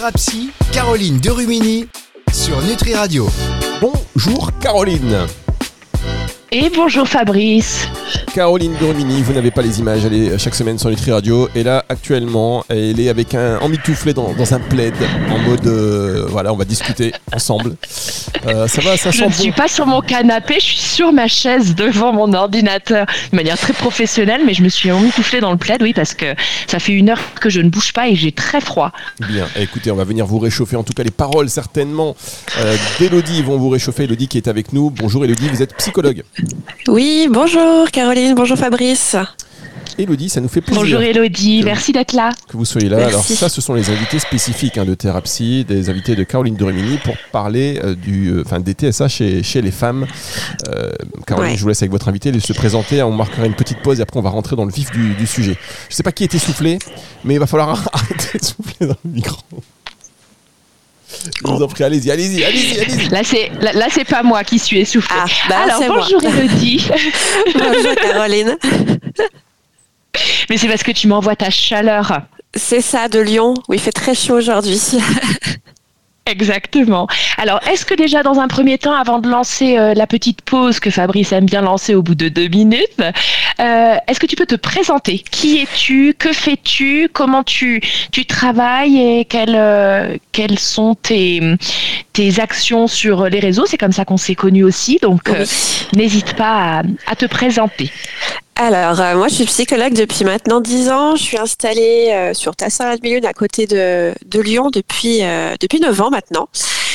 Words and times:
Thérapie, 0.00 0.50
Caroline 0.72 1.18
Derumini 1.18 1.86
sur 2.32 2.62
Nutri 2.62 2.94
Radio. 2.94 3.28
Bonjour 3.82 4.50
Caroline. 4.58 5.26
Et 6.50 6.70
bonjour 6.70 7.06
Fabrice. 7.06 7.86
Caroline 8.34 8.74
Durmini, 8.78 9.22
vous 9.22 9.32
n'avez 9.32 9.50
pas 9.50 9.60
les 9.62 9.80
images, 9.80 10.04
elle 10.04 10.14
est 10.14 10.38
chaque 10.38 10.54
semaine 10.54 10.78
sur 10.78 10.88
Nutri 10.88 11.10
Radio. 11.10 11.48
Et 11.56 11.64
là, 11.64 11.84
actuellement, 11.88 12.64
elle 12.68 13.00
est 13.00 13.08
avec 13.08 13.34
un 13.34 13.58
emmitouflé 13.58 14.14
dans, 14.14 14.32
dans 14.34 14.54
un 14.54 14.60
plaid, 14.60 14.94
en 15.30 15.38
mode 15.38 15.66
euh, 15.66 16.26
voilà, 16.28 16.52
on 16.52 16.56
va 16.56 16.64
discuter 16.64 17.12
ensemble. 17.32 17.74
Euh, 18.46 18.68
ça 18.68 18.80
va, 18.82 18.96
ça 18.96 19.10
Je 19.10 19.24
ne 19.24 19.28
bon. 19.28 19.32
suis 19.32 19.50
pas 19.50 19.66
sur 19.66 19.84
mon 19.86 20.00
canapé, 20.00 20.54
je 20.60 20.64
suis 20.64 20.78
sur 20.78 21.12
ma 21.12 21.26
chaise 21.26 21.74
devant 21.74 22.12
mon 22.12 22.32
ordinateur 22.32 23.06
de 23.32 23.36
manière 23.36 23.58
très 23.58 23.72
professionnelle, 23.72 24.42
mais 24.46 24.54
je 24.54 24.62
me 24.62 24.68
suis 24.68 24.92
emmitouflée 24.92 25.40
dans 25.40 25.50
le 25.50 25.58
plaid, 25.58 25.82
oui, 25.82 25.92
parce 25.92 26.14
que 26.14 26.34
ça 26.68 26.78
fait 26.78 26.92
une 26.92 27.10
heure 27.10 27.20
que 27.40 27.50
je 27.50 27.60
ne 27.60 27.68
bouge 27.68 27.92
pas 27.92 28.08
et 28.08 28.14
j'ai 28.14 28.32
très 28.32 28.60
froid. 28.60 28.92
Bien, 29.28 29.48
écoutez, 29.56 29.90
on 29.90 29.96
va 29.96 30.04
venir 30.04 30.24
vous 30.26 30.38
réchauffer. 30.38 30.76
En 30.76 30.84
tout 30.84 30.92
cas, 30.92 31.02
les 31.02 31.10
paroles 31.10 31.50
certainement 31.50 32.14
euh, 32.60 32.76
d'Elodie 33.00 33.42
vont 33.42 33.58
vous 33.58 33.70
réchauffer. 33.70 34.04
Elodie 34.04 34.28
qui 34.28 34.36
est 34.38 34.46
avec 34.48 34.72
nous. 34.72 34.90
Bonjour 34.90 35.24
Elodie, 35.24 35.48
vous 35.48 35.62
êtes 35.62 35.74
psychologue. 35.76 36.22
Oui, 36.86 37.26
bonjour 37.30 37.90
Caroline, 37.90 38.19
bonjour 38.34 38.56
Fabrice. 38.58 39.16
Elodie, 39.98 40.28
ça 40.30 40.40
nous 40.40 40.48
fait 40.48 40.60
plaisir. 40.60 40.82
Bonjour 40.82 41.00
Elodie, 41.00 41.62
merci 41.62 41.92
d'être 41.92 42.12
là. 42.14 42.30
que 42.48 42.56
vous 42.56 42.64
soyez 42.64 42.88
là. 42.88 42.96
Merci. 42.98 43.12
Alors 43.14 43.24
ça, 43.24 43.48
ce 43.48 43.60
sont 43.60 43.74
les 43.74 43.90
invités 43.90 44.18
spécifiques 44.18 44.78
hein, 44.78 44.84
de 44.86 44.94
Thérapie, 44.94 45.64
des 45.68 45.90
invités 45.90 46.14
de 46.16 46.24
Caroline 46.24 46.54
Duremini 46.54 46.96
pour 46.98 47.14
parler 47.32 47.78
euh, 47.84 47.94
du, 47.94 48.28
euh, 48.28 48.42
enfin, 48.46 48.60
des 48.60 48.72
TSA 48.72 49.08
chez, 49.08 49.42
chez 49.42 49.60
les 49.60 49.70
femmes. 49.70 50.06
Euh, 50.68 50.90
Caroline, 51.26 51.50
Ouais. 51.52 51.56
je 51.56 51.62
vous 51.62 51.68
laisse 51.68 51.82
avec 51.82 51.90
votre 51.92 52.08
invité 52.08 52.38
se 52.40 52.52
présenter. 52.52 53.02
On 53.02 53.12
marquera 53.12 53.44
une 53.46 53.54
petite 53.54 53.78
pause 53.82 53.98
et 54.00 54.02
après 54.02 54.18
on 54.18 54.22
va 54.22 54.30
rentrer 54.30 54.56
dans 54.56 54.64
le 54.64 54.72
vif 54.72 54.90
du, 54.90 55.14
du 55.14 55.26
sujet. 55.26 55.56
Je 55.90 55.94
sais 55.96 56.02
pas 56.02 56.12
qui 56.12 56.24
était 56.24 56.38
soufflé, 56.38 56.78
mais 57.24 57.34
il 57.34 57.40
va 57.40 57.46
falloir 57.46 57.88
arrêter 57.92 58.38
de 58.38 58.44
souffler 58.44 58.86
dans 58.86 58.96
le 59.04 59.10
micro. 59.10 59.36
Je 61.24 61.50
vous 61.50 61.62
en 61.62 61.68
prie, 61.68 61.84
allez-y, 61.84 62.10
allez-y, 62.10 62.44
allez-y, 62.44 62.80
allez-y. 62.80 63.08
Là, 63.08 63.20
c'est 63.24 63.50
là, 63.60 63.72
là, 63.72 63.86
c'est 63.90 64.04
pas 64.04 64.22
moi 64.22 64.42
qui 64.44 64.58
suis 64.58 64.78
essoufflée. 64.80 65.16
Ah, 65.18 65.26
bah, 65.48 65.56
Alors 65.64 65.78
c'est 65.78 65.88
moi. 65.88 65.98
bonjour 66.00 66.22
Elodie, 66.24 66.88
bonjour 67.54 67.94
Caroline. 67.96 68.56
mais 70.48 70.56
c'est 70.56 70.68
parce 70.68 70.82
que 70.82 70.92
tu 70.92 71.08
m'envoies 71.08 71.36
ta 71.36 71.50
chaleur. 71.50 72.22
C'est 72.54 72.80
ça 72.80 73.08
de 73.08 73.20
Lyon, 73.20 73.54
où 73.68 73.74
il 73.74 73.80
fait 73.80 73.92
très 73.92 74.14
chaud 74.14 74.34
aujourd'hui. 74.34 74.80
Exactement. 76.26 77.08
Alors, 77.38 77.60
est-ce 77.68 77.84
que 77.84 77.94
déjà 77.94 78.22
dans 78.22 78.38
un 78.38 78.46
premier 78.46 78.78
temps, 78.78 78.94
avant 78.94 79.18
de 79.18 79.28
lancer 79.28 79.78
euh, 79.78 79.94
la 79.94 80.06
petite 80.06 80.42
pause 80.42 80.78
que 80.78 80.90
Fabrice 80.90 81.32
aime 81.32 81.46
bien 81.46 81.62
lancer 81.62 81.94
au 81.94 82.02
bout 82.02 82.14
de 82.14 82.28
deux 82.28 82.46
minutes, 82.46 83.00
euh, 83.58 83.96
est-ce 84.06 84.20
que 84.20 84.26
tu 84.26 84.36
peux 84.36 84.46
te 84.46 84.54
présenter? 84.54 85.18
Qui 85.18 85.58
es-tu? 85.58 86.14
Que 86.16 86.32
fais-tu? 86.32 87.08
Comment 87.12 87.42
tu, 87.42 87.80
tu 88.12 88.26
travailles? 88.26 88.98
Et 89.00 89.24
quelles, 89.24 89.56
euh, 89.56 90.16
quelles 90.32 90.58
sont 90.58 90.94
tes, 90.94 91.40
tes 92.20 92.38
actions 92.38 92.86
sur 92.86 93.30
les 93.30 93.40
réseaux 93.40 93.64
C'est 93.64 93.78
comme 93.78 93.92
ça 93.92 94.04
qu'on 94.04 94.18
s'est 94.18 94.34
connus 94.34 94.62
aussi, 94.62 94.98
donc 95.00 95.30
euh, 95.30 95.46
n'hésite 95.94 96.34
pas 96.34 96.80
à, 96.80 96.82
à 97.06 97.16
te 97.16 97.24
présenter. 97.24 97.90
Alors, 98.56 99.00
euh, 99.00 99.16
moi, 99.16 99.28
je 99.28 99.36
suis 99.36 99.46
psychologue 99.46 99.94
depuis 99.94 100.24
maintenant 100.24 100.60
10 100.60 100.90
ans. 100.90 101.16
Je 101.16 101.22
suis 101.22 101.38
installée 101.38 102.10
euh, 102.12 102.34
sur 102.34 102.54
Tassin-la-Demi-Lune 102.54 103.24
à 103.24 103.32
côté 103.32 103.66
de, 103.66 104.12
de 104.26 104.40
Lyon 104.40 104.68
depuis, 104.70 105.24
euh, 105.24 105.54
depuis 105.58 105.80
9 105.80 105.98
ans 105.98 106.10
maintenant. 106.10 106.46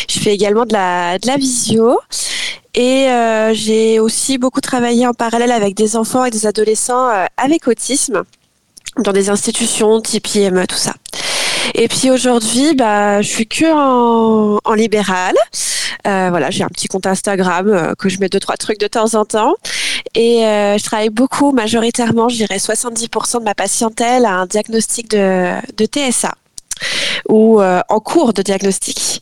Je 0.07 0.19
fais 0.19 0.31
également 0.35 0.65
de 0.65 0.73
la, 0.73 1.17
de 1.17 1.25
la 1.25 1.37
visio. 1.37 1.99
Et 2.75 3.07
j'ai 3.53 4.01
aussi 4.01 4.37
beaucoup 4.37 4.59
travaillé 4.59 5.07
en 5.07 5.13
parallèle 5.13 5.53
avec 5.53 5.75
des 5.75 5.95
enfants 5.95 6.25
et 6.25 6.29
des 6.29 6.45
adolescents 6.45 7.07
avec 7.37 7.69
autisme 7.69 8.23
dans 8.97 9.13
des 9.13 9.29
institutions 9.29 10.01
type 10.01 10.27
IME, 10.35 10.67
tout 10.67 10.75
ça. 10.75 10.93
Et 11.73 11.87
puis 11.87 12.11
aujourd'hui, 12.11 12.75
bah, 12.75 13.21
je 13.21 13.27
suis 13.27 13.47
que 13.47 13.65
en, 13.65 14.59
en 14.63 14.73
libéral. 14.73 15.35
Euh, 16.07 16.27
voilà, 16.29 16.51
j'ai 16.51 16.63
un 16.63 16.69
petit 16.69 16.87
compte 16.87 17.07
Instagram 17.07 17.67
euh, 17.67 17.93
que 17.95 18.09
je 18.09 18.19
mets 18.19 18.29
deux 18.29 18.39
trois 18.39 18.57
trucs 18.57 18.79
de 18.79 18.87
temps 18.87 19.15
en 19.15 19.25
temps. 19.25 19.55
Et 20.13 20.45
euh, 20.45 20.77
je 20.77 20.83
travaille 20.83 21.09
beaucoup, 21.09 21.51
majoritairement, 21.51 22.29
je 22.29 22.35
dirais 22.35 22.57
70% 22.57 23.39
de 23.39 23.43
ma 23.43 23.55
patientèle 23.55 24.25
a 24.25 24.33
un 24.33 24.45
diagnostic 24.45 25.09
de, 25.09 25.55
de 25.75 25.85
TSA 25.85 26.33
ou 27.29 27.61
euh, 27.61 27.81
en 27.89 27.99
cours 27.99 28.33
de 28.33 28.41
diagnostic. 28.41 29.21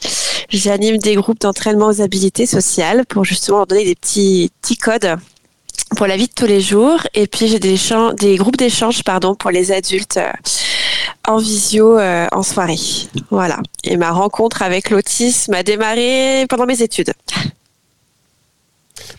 J'anime 0.50 0.98
des 0.98 1.16
groupes 1.16 1.40
d'entraînement 1.40 1.88
aux 1.88 2.02
habilités 2.02 2.46
sociales 2.46 3.06
pour 3.06 3.26
justement 3.26 3.60
leur 3.60 3.68
donner 3.68 3.86
des 3.86 3.96
petits, 3.96 4.52
petits 4.62 4.78
codes 4.78 5.16
pour 5.96 6.08
la 6.08 6.18
vie 6.18 6.28
de 6.28 6.34
tous 6.34 6.46
les 6.46 6.62
jours. 6.62 7.00
Et 7.14 7.28
puis 7.28 7.48
j'ai 7.48 7.60
des, 7.60 8.36
groupes 8.38 8.58
d'échange 8.58 9.04
pardon, 9.04 9.36
pour 9.36 9.52
les 9.52 9.72
adultes 9.72 10.18
euh, 10.18 10.32
en 11.28 11.38
visio 11.38 11.98
euh, 11.98 12.28
en 12.32 12.44
soirée. 12.44 12.80
Voilà. 13.30 13.60
Et 13.84 13.98
ma 13.98 14.12
rencontre 14.12 14.62
avec 14.62 14.90
l'autisme 14.90 15.54
a 15.54 15.64
démarré 15.64 16.46
pendant 16.50 16.66
mes 16.66 16.82
études. 16.82 17.14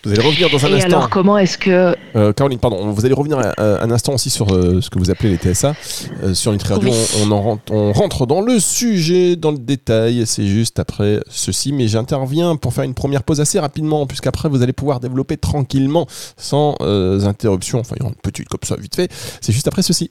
Vous 0.05 0.11
allez 0.13 0.21
revenir 0.23 0.51
dans 0.51 0.65
un 0.65 0.69
Et 0.71 0.75
instant. 0.75 0.87
alors, 0.89 1.11
comment 1.11 1.39
est-ce 1.39 1.59
que... 1.59 1.97
Euh, 2.17 2.33
Caroline, 2.33 2.59
pardon, 2.59 2.91
vous 2.91 3.05
allez 3.05 3.15
revenir 3.15 3.39
un 3.59 3.91
instant 3.91 4.15
aussi 4.15 4.31
sur 4.31 4.53
euh, 4.53 4.81
ce 4.81 4.91
que 4.91 4.99
vous 4.99 5.11
appelez 5.11 5.31
les 5.31 5.53
TSA. 5.55 5.75
Euh, 6.23 6.35
sur 6.35 6.53
Nutri 6.53 6.73
Radio, 6.73 6.91
Oui. 6.91 6.97
on, 7.23 7.29
on 7.29 7.33
en 7.33 7.43
rentre, 7.43 7.73
on 7.73 7.93
rentre 7.93 8.27
dans 8.27 8.41
le 8.41 8.59
sujet, 8.61 9.37
dans 9.37 9.51
le 9.51 9.59
détail. 9.59 10.25
C'est 10.27 10.47
juste 10.47 10.79
après 10.79 11.21
ceci, 11.29 11.73
mais 11.73 11.89
j'interviens 11.89 12.57
pour 12.57 12.73
faire 12.73 12.85
une 12.85 12.95
première 12.95 13.23
pause 13.23 13.41
assez 13.41 13.59
rapidement, 13.59 14.07
puisqu'après 14.07 14.49
vous 14.49 14.63
allez 14.63 14.73
pouvoir 14.73 15.01
développer 15.01 15.37
tranquillement, 15.37 16.07
sans 16.37 16.75
euh, 16.83 17.25
interruption. 17.27 17.81
Enfin, 17.81 17.95
il 17.97 18.03
y 18.03 18.03
aura 18.03 18.11
une 18.11 18.21
petite 18.33 18.49
comme 18.49 18.61
ça, 18.65 18.77
vite 18.77 18.95
fait. 18.97 19.11
C'est 19.41 19.53
juste 19.53 19.69
après 19.69 19.83
ceci. 19.83 20.11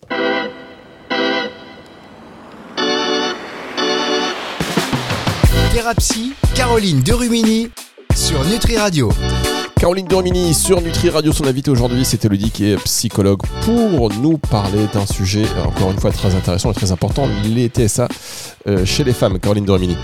Thérapie, 5.73 6.34
Caroline 6.55 7.01
Derumini 7.01 7.69
sur 8.16 8.44
Nutri 8.45 8.78
Radio. 8.78 9.09
Caroline 9.83 10.07
Dormini 10.07 10.53
sur 10.53 10.79
Nutri 10.79 11.09
Radio, 11.09 11.33
son 11.33 11.45
invité 11.45 11.69
aujourd'hui, 11.69 12.05
c'est 12.05 12.23
Elodie 12.23 12.51
qui 12.51 12.71
est 12.71 12.81
psychologue 12.85 13.41
pour 13.66 14.09
nous 14.13 14.38
parler 14.38 14.88
d'un 14.94 15.05
sujet, 15.05 15.44
euh, 15.44 15.66
encore 15.66 15.91
une 15.91 15.99
fois, 15.99 16.09
très 16.11 16.33
intéressant 16.33 16.71
et 16.71 16.73
très 16.73 16.94
important, 16.94 17.27
les 17.44 17.67
TSA 17.67 18.07
euh, 18.66 18.85
chez 18.85 19.03
les 19.03 19.11
femmes. 19.11 19.39
Caroline 19.39 19.66
Dormini. 19.66 19.97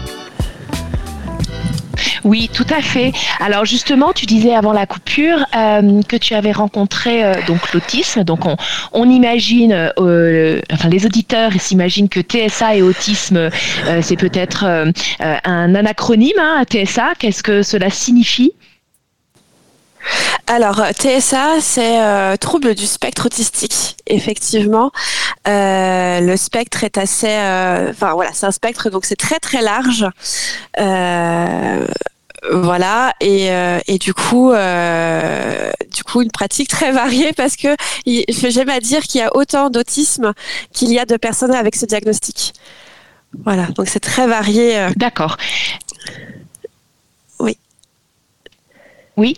Oui, 2.25 2.49
tout 2.53 2.65
à 2.69 2.81
fait. 2.81 3.13
Alors 3.39 3.63
justement, 3.63 4.11
tu 4.11 4.25
disais 4.25 4.53
avant 4.53 4.73
la 4.73 4.85
coupure 4.85 5.45
euh, 5.55 6.01
que 6.05 6.17
tu 6.17 6.33
avais 6.33 6.51
rencontré 6.51 7.23
donc 7.47 7.71
l'autisme. 7.71 8.25
Donc 8.25 8.41
on, 8.91 9.09
imagine, 9.09 9.93
enfin 9.95 10.89
les 10.89 11.05
auditeurs 11.05 11.53
s'imaginent 11.57 12.09
que 12.09 12.19
TSA 12.19 12.75
et 12.75 12.81
autisme, 12.81 13.49
c'est 14.01 14.17
peut-être 14.17 14.91
un 15.21 15.75
anacronyme. 15.75 16.37
Hein, 16.37 16.65
TSA, 16.69 17.13
qu'est-ce 17.17 17.43
que 17.43 17.63
cela 17.63 17.89
signifie? 17.89 18.51
Alors, 20.47 20.81
TSA, 20.93 21.61
c'est 21.61 22.01
euh, 22.01 22.35
trouble 22.37 22.73
du 22.73 22.87
spectre 22.87 23.27
autistique. 23.27 23.97
Effectivement, 24.07 24.91
Euh, 25.47 26.19
le 26.19 26.35
spectre 26.37 26.83
est 26.83 26.97
assez, 26.97 27.27
euh, 27.29 27.91
enfin 27.91 28.13
voilà, 28.13 28.31
c'est 28.33 28.45
un 28.45 28.51
spectre 28.51 28.89
donc 28.89 29.05
c'est 29.05 29.15
très 29.15 29.39
très 29.39 29.61
large. 29.61 30.05
Voilà 32.51 33.13
et, 33.19 33.47
et 33.87 33.97
du 33.97 34.13
coup 34.13 34.51
du 34.51 36.03
coup 36.03 36.21
une 36.21 36.31
pratique 36.31 36.69
très 36.69 36.91
variée 36.91 37.33
parce 37.33 37.55
que 37.55 37.75
j'aime 38.05 38.69
à 38.69 38.79
dire 38.79 39.01
qu'il 39.03 39.19
y 39.21 39.23
a 39.23 39.35
autant 39.35 39.69
d'autisme 39.69 40.33
qu'il 40.73 40.91
y 40.91 40.99
a 40.99 41.05
de 41.05 41.17
personnes 41.17 41.53
avec 41.53 41.75
ce 41.75 41.85
diagnostic. 41.85 42.53
Voilà, 43.45 43.65
donc 43.75 43.87
c'est 43.87 43.99
très 43.99 44.27
varié. 44.27 44.87
D'accord. 44.95 45.37
Oui. 47.39 47.57
Oui, 49.17 49.35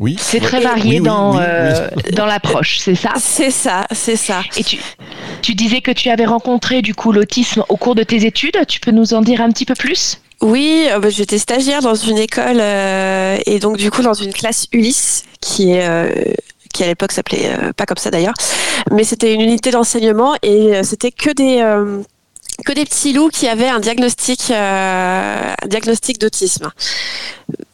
Oui. 0.00 0.16
c'est 0.18 0.40
très 0.40 0.60
varié 0.60 0.98
oui, 0.98 1.06
dans, 1.06 1.32
oui, 1.32 1.38
oui. 1.40 1.44
euh, 1.46 1.88
dans 2.12 2.24
l'approche, 2.24 2.78
c'est 2.78 2.94
ça? 2.94 3.12
C'est 3.18 3.50
ça, 3.50 3.86
c'est 3.92 4.16
ça. 4.16 4.40
Et 4.56 4.64
tu, 4.64 4.78
tu 5.42 5.54
disais 5.54 5.82
que 5.82 5.90
tu 5.90 6.08
avais 6.08 6.24
rencontré 6.24 6.80
du 6.80 6.94
coup 6.94 7.12
l'autisme 7.12 7.64
au 7.68 7.76
cours 7.76 7.94
de 7.94 8.02
tes 8.02 8.24
études. 8.24 8.56
Tu 8.66 8.80
peux 8.80 8.92
nous 8.92 9.12
en 9.12 9.20
dire 9.20 9.42
un 9.42 9.50
petit 9.50 9.66
peu 9.66 9.74
plus? 9.74 10.18
Oui, 10.40 10.86
euh, 10.90 11.00
bah, 11.00 11.10
j'étais 11.10 11.36
stagiaire 11.36 11.82
dans 11.82 11.94
une 11.94 12.16
école 12.16 12.60
euh, 12.60 13.36
et 13.44 13.58
donc 13.58 13.76
du 13.76 13.90
coup 13.90 14.00
dans 14.00 14.14
une 14.14 14.32
classe 14.32 14.66
Ulysse 14.72 15.24
qui 15.42 15.72
est 15.72 15.86
euh, 15.86 16.10
qui 16.72 16.82
à 16.82 16.86
l'époque 16.86 17.12
s'appelait 17.12 17.50
euh, 17.50 17.72
pas 17.74 17.84
comme 17.84 17.98
ça 17.98 18.10
d'ailleurs, 18.10 18.32
mais 18.90 19.04
c'était 19.04 19.34
une 19.34 19.42
unité 19.42 19.70
d'enseignement 19.70 20.34
et 20.42 20.76
euh, 20.76 20.82
c'était 20.82 21.10
que 21.10 21.28
des 21.30 21.58
euh, 21.60 22.00
que 22.64 22.72
des 22.72 22.86
petits 22.86 23.12
loups 23.12 23.28
qui 23.28 23.48
avaient 23.48 23.68
un 23.68 23.80
diagnostic 23.80 24.50
euh, 24.50 25.54
un 25.62 25.66
diagnostic 25.66 26.18
d'autisme. 26.18 26.70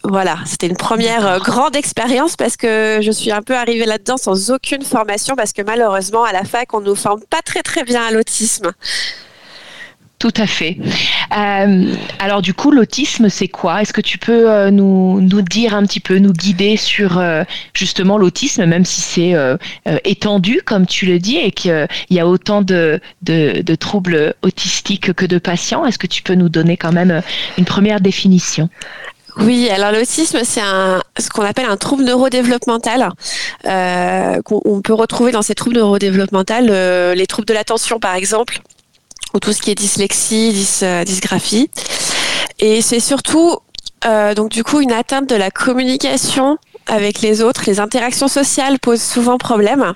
Voilà, 0.09 0.39
c'était 0.45 0.69
une 0.69 0.77
première 0.77 1.27
euh, 1.27 1.39
grande 1.41 1.75
expérience 1.75 2.37
parce 2.37 2.57
que 2.57 3.01
je 3.03 3.11
suis 3.11 3.33
un 3.33 3.43
peu 3.43 3.57
arrivée 3.57 3.87
là-dedans 3.87 4.17
sans 4.17 4.53
aucune 4.53 4.83
formation 4.83 5.35
parce 5.35 5.53
que 5.53 5.63
malheureusement 5.63 6.23
à 6.23 6.33
la 6.33 6.45
fac 6.45 6.73
on 6.75 6.81
nous 6.81 6.95
forme 6.95 7.23
pas 7.29 7.43
très 7.43 7.63
très 7.63 7.83
bien 7.83 8.07
à 8.07 8.13
l'autisme. 8.13 8.71
tout 10.21 10.33
à 10.37 10.47
fait. 10.47 10.79
Euh, 11.37 11.93
alors 12.21 12.41
du 12.41 12.55
coup, 12.55 12.71
l'autisme, 12.71 13.29
c'est 13.29 13.49
quoi? 13.49 13.83
Est-ce 13.83 13.93
que 13.93 14.01
tu 14.01 14.19
peux 14.19 14.49
euh, 14.49 14.71
nous, 14.71 15.21
nous 15.21 15.43
dire 15.43 15.75
un 15.75 15.85
petit 15.85 15.99
peu, 15.99 16.19
nous 16.19 16.33
guider 16.33 16.77
sur 16.77 17.19
euh, 17.19 17.43
justement 17.75 18.17
l'autisme, 18.17 18.65
même 18.65 18.85
si 18.85 19.01
c'est 19.01 19.35
étendu, 20.05 20.61
comme 20.65 20.87
tu 20.87 21.07
le 21.07 21.19
dis, 21.19 21.37
et 21.37 21.51
qu'il 21.51 21.89
y 22.11 22.21
a 22.21 22.29
autant 22.29 22.63
de, 22.63 23.01
de, 23.23 23.61
de, 23.61 23.75
troubles 23.75 24.35
autistiques 24.43 25.13
que 25.15 25.27
de 25.27 25.39
patients? 25.39 25.85
Est-ce 25.85 25.99
que 25.99 26.07
tu 26.07 26.23
peux 26.23 26.35
nous 26.35 26.49
donner 26.49 26.77
quand 26.77 26.93
même 26.93 27.23
une 27.59 27.65
première 27.65 28.01
définition? 28.01 28.71
Oui, 29.39 29.69
alors 29.69 29.93
l'autisme, 29.93 30.41
c'est 30.45 30.61
ce 30.61 31.31
qu'on 31.31 31.43
appelle 31.43 31.67
un 31.67 31.77
trouble 31.77 32.05
neurodéveloppemental 32.05 33.11
euh, 33.67 34.41
qu'on 34.43 34.81
peut 34.81 34.95
retrouver 34.95 35.31
dans 35.33 35.43
ces 35.43 35.55
troubles 35.55 35.77
neurodéveloppementaux, 35.77 37.15
les 37.15 37.27
troubles 37.27 37.47
de 37.47 37.53
l'attention 37.53 37.99
par 37.99 38.15
exemple, 38.15 38.61
ou 39.35 39.41
tout 39.41 39.53
ce 39.53 39.61
qui 39.61 39.71
est 39.71 39.75
dyslexie, 39.75 40.67
euh, 40.83 41.05
dysgraphie. 41.05 41.71
Et 42.59 42.81
c'est 42.81 43.01
surtout 43.01 43.59
euh, 44.07 44.35
donc 44.35 44.51
du 44.51 44.65
coup 44.65 44.81
une 44.81 44.93
atteinte 44.93 45.29
de 45.29 45.37
la 45.37 45.51
communication 45.51 46.57
avec 46.87 47.21
les 47.21 47.43
autres. 47.43 47.63
Les 47.67 47.79
interactions 47.79 48.29
sociales 48.29 48.79
posent 48.79 49.03
souvent 49.03 49.37
problème. 49.37 49.93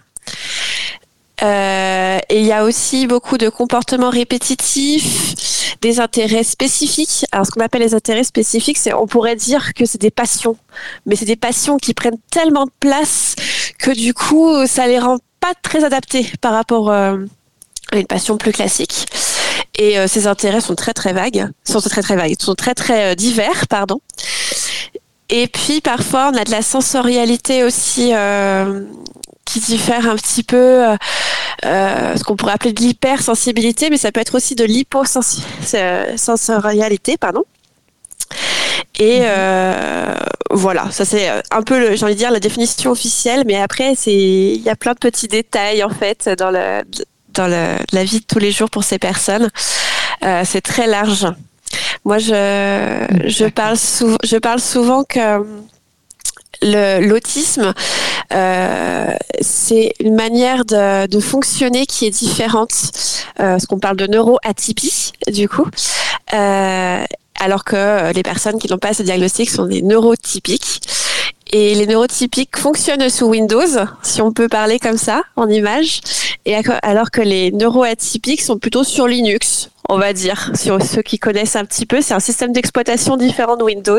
Euh, 1.42 2.18
et 2.28 2.40
il 2.40 2.46
y 2.46 2.52
a 2.52 2.64
aussi 2.64 3.06
beaucoup 3.06 3.38
de 3.38 3.48
comportements 3.48 4.10
répétitifs, 4.10 5.76
des 5.80 6.00
intérêts 6.00 6.44
spécifiques. 6.44 7.24
Alors, 7.32 7.46
ce 7.46 7.50
qu'on 7.50 7.60
appelle 7.60 7.82
les 7.82 7.94
intérêts 7.94 8.24
spécifiques, 8.24 8.78
c'est, 8.78 8.92
on 8.92 9.06
pourrait 9.06 9.36
dire 9.36 9.72
que 9.74 9.86
c'est 9.86 10.00
des 10.00 10.10
passions, 10.10 10.56
mais 11.06 11.16
c'est 11.16 11.24
des 11.24 11.36
passions 11.36 11.78
qui 11.78 11.94
prennent 11.94 12.18
tellement 12.30 12.66
de 12.66 12.72
place 12.78 13.34
que 13.78 13.90
du 13.90 14.12
coup, 14.12 14.66
ça 14.66 14.86
les 14.86 14.98
rend 14.98 15.18
pas 15.40 15.54
très 15.62 15.84
adaptés 15.84 16.30
par 16.40 16.52
rapport 16.52 16.90
à 16.90 17.16
une 17.94 18.06
passion 18.06 18.36
plus 18.36 18.52
classique. 18.52 19.06
Et 19.76 19.98
euh, 19.98 20.06
ces 20.06 20.26
intérêts 20.26 20.60
sont 20.60 20.74
très 20.74 20.92
très 20.92 21.12
vagues, 21.12 21.48
sont 21.64 21.80
très 21.80 22.02
très 22.02 22.16
vagues, 22.16 22.34
sont 22.38 22.54
très 22.54 22.74
très 22.74 23.12
euh, 23.12 23.14
divers, 23.14 23.66
pardon. 23.68 24.00
Et 25.28 25.46
puis 25.46 25.80
parfois 25.80 26.30
on 26.32 26.36
a 26.36 26.44
de 26.44 26.50
la 26.50 26.60
sensorialité 26.60 27.64
aussi 27.64 28.10
euh, 28.12 28.82
qui 29.44 29.60
diffère 29.60 30.08
un 30.08 30.16
petit 30.16 30.42
peu, 30.42 30.84
ce 31.62 32.22
qu'on 32.24 32.36
pourrait 32.36 32.52
appeler 32.52 32.72
de 32.72 32.80
l'hypersensibilité, 32.80 33.90
mais 33.90 33.96
ça 33.96 34.12
peut 34.12 34.20
être 34.20 34.36
aussi 34.36 34.54
de 34.54 34.64
l'hyposensorialité, 34.64 37.16
pardon. 37.16 37.44
Et 38.98 39.20
mhm. 39.20 39.26
voilà, 40.50 40.90
ça 40.90 41.04
c'est 41.04 41.28
un 41.50 41.62
peu, 41.62 41.96
j'ai 41.96 42.04
envie 42.04 42.14
de 42.14 42.18
dire, 42.18 42.30
la 42.30 42.40
définition 42.40 42.92
officielle, 42.92 43.44
mais 43.46 43.60
après, 43.60 43.94
il 44.06 44.62
y 44.62 44.68
a 44.68 44.76
plein 44.76 44.92
de 44.92 44.98
petits 44.98 45.28
détails 45.28 45.82
en 45.82 45.90
fait 45.90 46.28
dans 46.38 46.50
le, 46.50 46.82
dans 47.34 47.46
la 47.46 48.04
vie 48.04 48.20
de 48.20 48.24
tous 48.24 48.38
les 48.38 48.52
jours 48.52 48.70
pour 48.70 48.84
ces 48.84 48.98
personnes. 48.98 49.50
Euh, 50.24 50.42
c'est 50.44 50.60
très 50.60 50.86
large. 50.86 51.26
Moi, 52.04 52.18
je, 52.18 53.06
je, 53.26 53.46
parle, 53.46 53.76
je 53.76 54.36
parle 54.36 54.60
souvent 54.60 55.04
que 55.04 55.44
l'autisme, 56.62 57.72
euh, 58.32 59.12
c'est 59.40 59.92
une 60.00 60.14
manière 60.14 60.64
de, 60.64 61.20
fonctionner 61.20 61.86
qui 61.86 62.06
est 62.06 62.10
différente. 62.10 62.72
Euh, 63.40 63.58
ce 63.58 63.66
qu'on 63.66 63.78
parle 63.78 63.96
de 63.96 64.06
neuroatypie, 64.06 65.12
du 65.28 65.48
coup. 65.48 65.66
Euh, 66.34 67.04
alors 67.38 67.64
que 67.64 68.12
les 68.12 68.22
personnes 68.22 68.58
qui 68.58 68.68
n'ont 68.68 68.78
pas 68.78 68.92
ce 68.92 69.02
diagnostic 69.02 69.48
sont 69.48 69.66
des 69.66 69.82
neurotypiques. 69.82 70.80
Et 71.52 71.74
les 71.74 71.86
neurotypiques 71.86 72.56
fonctionnent 72.56 73.08
sous 73.08 73.26
Windows, 73.26 73.66
si 74.02 74.22
on 74.22 74.32
peut 74.32 74.48
parler 74.48 74.78
comme 74.78 74.98
ça, 74.98 75.22
en 75.34 75.48
image, 75.48 76.00
et 76.46 76.54
alors 76.82 77.10
que 77.10 77.20
les 77.20 77.50
neuroatypiques 77.50 78.40
sont 78.40 78.58
plutôt 78.58 78.84
sur 78.84 79.08
Linux, 79.08 79.70
on 79.88 79.98
va 79.98 80.12
dire. 80.12 80.52
Sur 80.54 80.80
ceux 80.80 81.02
qui 81.02 81.18
connaissent 81.18 81.56
un 81.56 81.64
petit 81.64 81.86
peu, 81.86 82.02
c'est 82.02 82.14
un 82.14 82.20
système 82.20 82.52
d'exploitation 82.52 83.16
différent 83.16 83.56
de 83.56 83.64
Windows. 83.64 83.98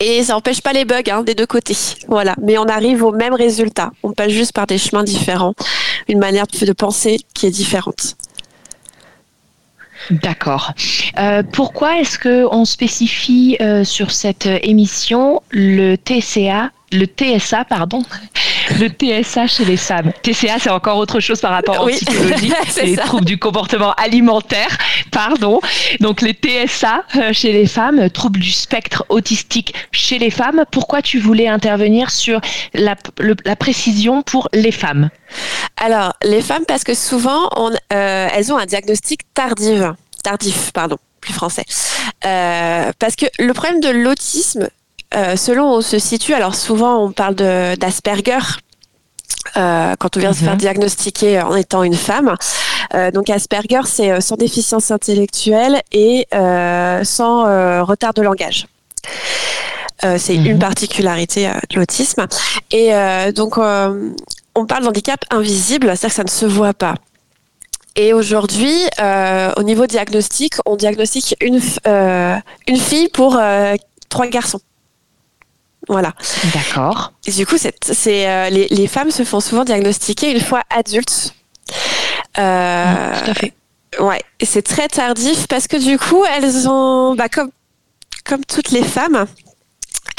Et 0.00 0.24
ça 0.24 0.32
n'empêche 0.32 0.62
pas 0.62 0.72
les 0.72 0.86
bugs 0.86 1.02
hein, 1.10 1.22
des 1.22 1.34
deux 1.34 1.46
côtés. 1.46 1.76
Voilà. 2.08 2.34
Mais 2.40 2.56
on 2.56 2.64
arrive 2.64 3.04
au 3.04 3.12
même 3.12 3.34
résultat. 3.34 3.90
On 4.02 4.12
passe 4.12 4.30
juste 4.30 4.52
par 4.52 4.66
des 4.66 4.78
chemins 4.78 5.04
différents, 5.04 5.54
une 6.08 6.18
manière 6.18 6.46
de 6.46 6.72
penser 6.72 7.18
qui 7.34 7.46
est 7.46 7.50
différente. 7.50 8.16
D'accord. 10.10 10.72
Euh, 11.18 11.42
pourquoi 11.52 11.98
est-ce 12.00 12.18
qu'on 12.18 12.64
spécifie 12.64 13.56
euh, 13.60 13.84
sur 13.84 14.10
cette 14.10 14.46
émission 14.62 15.42
le 15.50 15.96
TCA, 15.96 16.70
le 16.92 17.04
TSA, 17.04 17.64
pardon, 17.66 18.02
le 18.80 18.88
TSA 18.88 19.46
chez 19.46 19.64
les 19.64 19.76
femmes. 19.76 20.12
TCA, 20.22 20.58
c'est 20.58 20.70
encore 20.70 20.96
autre 20.96 21.20
chose 21.20 21.40
par 21.40 21.52
rapport 21.52 21.82
aux 21.82 21.88
psychologie, 21.88 22.52
c'est 22.68 22.86
les 22.86 22.96
troubles 22.96 23.24
du 23.24 23.38
comportement 23.38 23.92
alimentaire, 23.92 24.76
pardon. 25.10 25.60
Donc 26.00 26.22
les 26.22 26.32
TSA 26.32 27.04
euh, 27.16 27.32
chez 27.32 27.52
les 27.52 27.66
femmes, 27.66 28.10
troubles 28.10 28.40
du 28.40 28.50
spectre 28.50 29.04
autistique 29.08 29.74
chez 29.92 30.18
les 30.18 30.30
femmes. 30.30 30.64
Pourquoi 30.70 31.02
tu 31.02 31.18
voulais 31.18 31.48
intervenir 31.48 32.10
sur 32.10 32.40
la, 32.74 32.96
précision 33.56 34.22
pour 34.22 34.48
les 34.52 34.72
femmes? 34.72 35.10
Alors, 35.76 36.14
les 36.24 36.42
femmes, 36.42 36.64
parce 36.66 36.84
que 36.84 36.94
souvent, 36.94 37.48
on, 37.56 37.70
euh, 37.92 38.28
elles 38.32 38.52
ont 38.52 38.58
un 38.58 38.66
diagnostic 38.66 39.20
tardif, 39.34 39.82
tardif, 40.22 40.72
pardon 40.72 40.96
plus 41.20 41.34
français. 41.34 41.64
Euh, 42.24 42.92
parce 42.98 43.14
que 43.14 43.26
le 43.38 43.52
problème 43.52 43.80
de 43.80 43.90
l'autisme, 43.90 44.68
euh, 45.14 45.36
selon 45.36 45.72
où 45.72 45.76
on 45.76 45.80
se 45.80 45.98
situe, 45.98 46.34
alors 46.34 46.54
souvent 46.54 47.04
on 47.04 47.12
parle 47.12 47.34
d'Asperger. 47.34 48.38
Euh, 49.56 49.94
quand 49.98 50.16
on 50.16 50.20
vient 50.20 50.32
se 50.32 50.44
faire 50.44 50.52
mhm. 50.52 50.58
diagnostiquer 50.58 51.40
en 51.40 51.56
étant 51.56 51.82
une 51.82 51.94
femme. 51.94 52.36
Euh, 52.94 53.10
donc 53.10 53.30
Asperger, 53.30 53.80
c'est 53.84 54.20
sans 54.20 54.36
déficience 54.36 54.90
intellectuelle 54.90 55.82
et 55.92 56.26
sans 56.32 57.84
retard 57.84 58.14
de 58.14 58.22
langage. 58.22 58.66
c'est 60.18 60.34
une 60.34 60.54
mhm. 60.54 60.58
particularité 60.58 61.50
de 61.70 61.76
l'autisme. 61.76 62.26
Et 62.70 62.92
donc, 63.34 63.58
on 63.58 64.66
parle 64.66 64.84
d'handicap 64.84 65.24
invisible, 65.30 65.86
c'est-à-dire 65.88 66.08
que 66.08 66.14
ça 66.14 66.24
ne 66.24 66.28
se 66.28 66.46
voit 66.46 66.74
pas. 66.74 66.94
Et 67.96 68.12
aujourd'hui, 68.12 68.74
au 69.56 69.62
niveau 69.62 69.86
diagnostic, 69.86 70.54
on 70.64 70.76
diagnostique 70.76 71.34
une, 71.40 71.60
une 72.66 72.76
fille 72.76 73.08
pour 73.08 73.40
trois 74.08 74.26
garçons. 74.26 74.60
Voilà. 75.90 76.12
D'accord. 76.54 77.12
du 77.26 77.44
coup, 77.44 77.56
c'est, 77.58 78.28
euh, 78.28 78.48
les, 78.48 78.86
femmes 78.86 79.10
se 79.10 79.24
font 79.24 79.40
souvent 79.40 79.64
diagnostiquer 79.64 80.30
une 80.30 80.40
fois 80.40 80.62
adultes. 80.70 81.34
Euh, 82.38 83.20
tout 83.24 83.30
à 83.30 83.34
fait. 83.34 83.52
Ouais, 83.98 84.22
c'est 84.40 84.62
très 84.62 84.86
tardif 84.86 85.48
parce 85.48 85.66
que 85.66 85.76
du 85.76 85.98
coup, 85.98 86.24
elles 86.24 86.68
ont, 86.68 87.16
bah, 87.16 87.28
comme, 87.28 87.50
comme 88.24 88.44
toutes 88.44 88.70
les 88.70 88.84
femmes, 88.84 89.26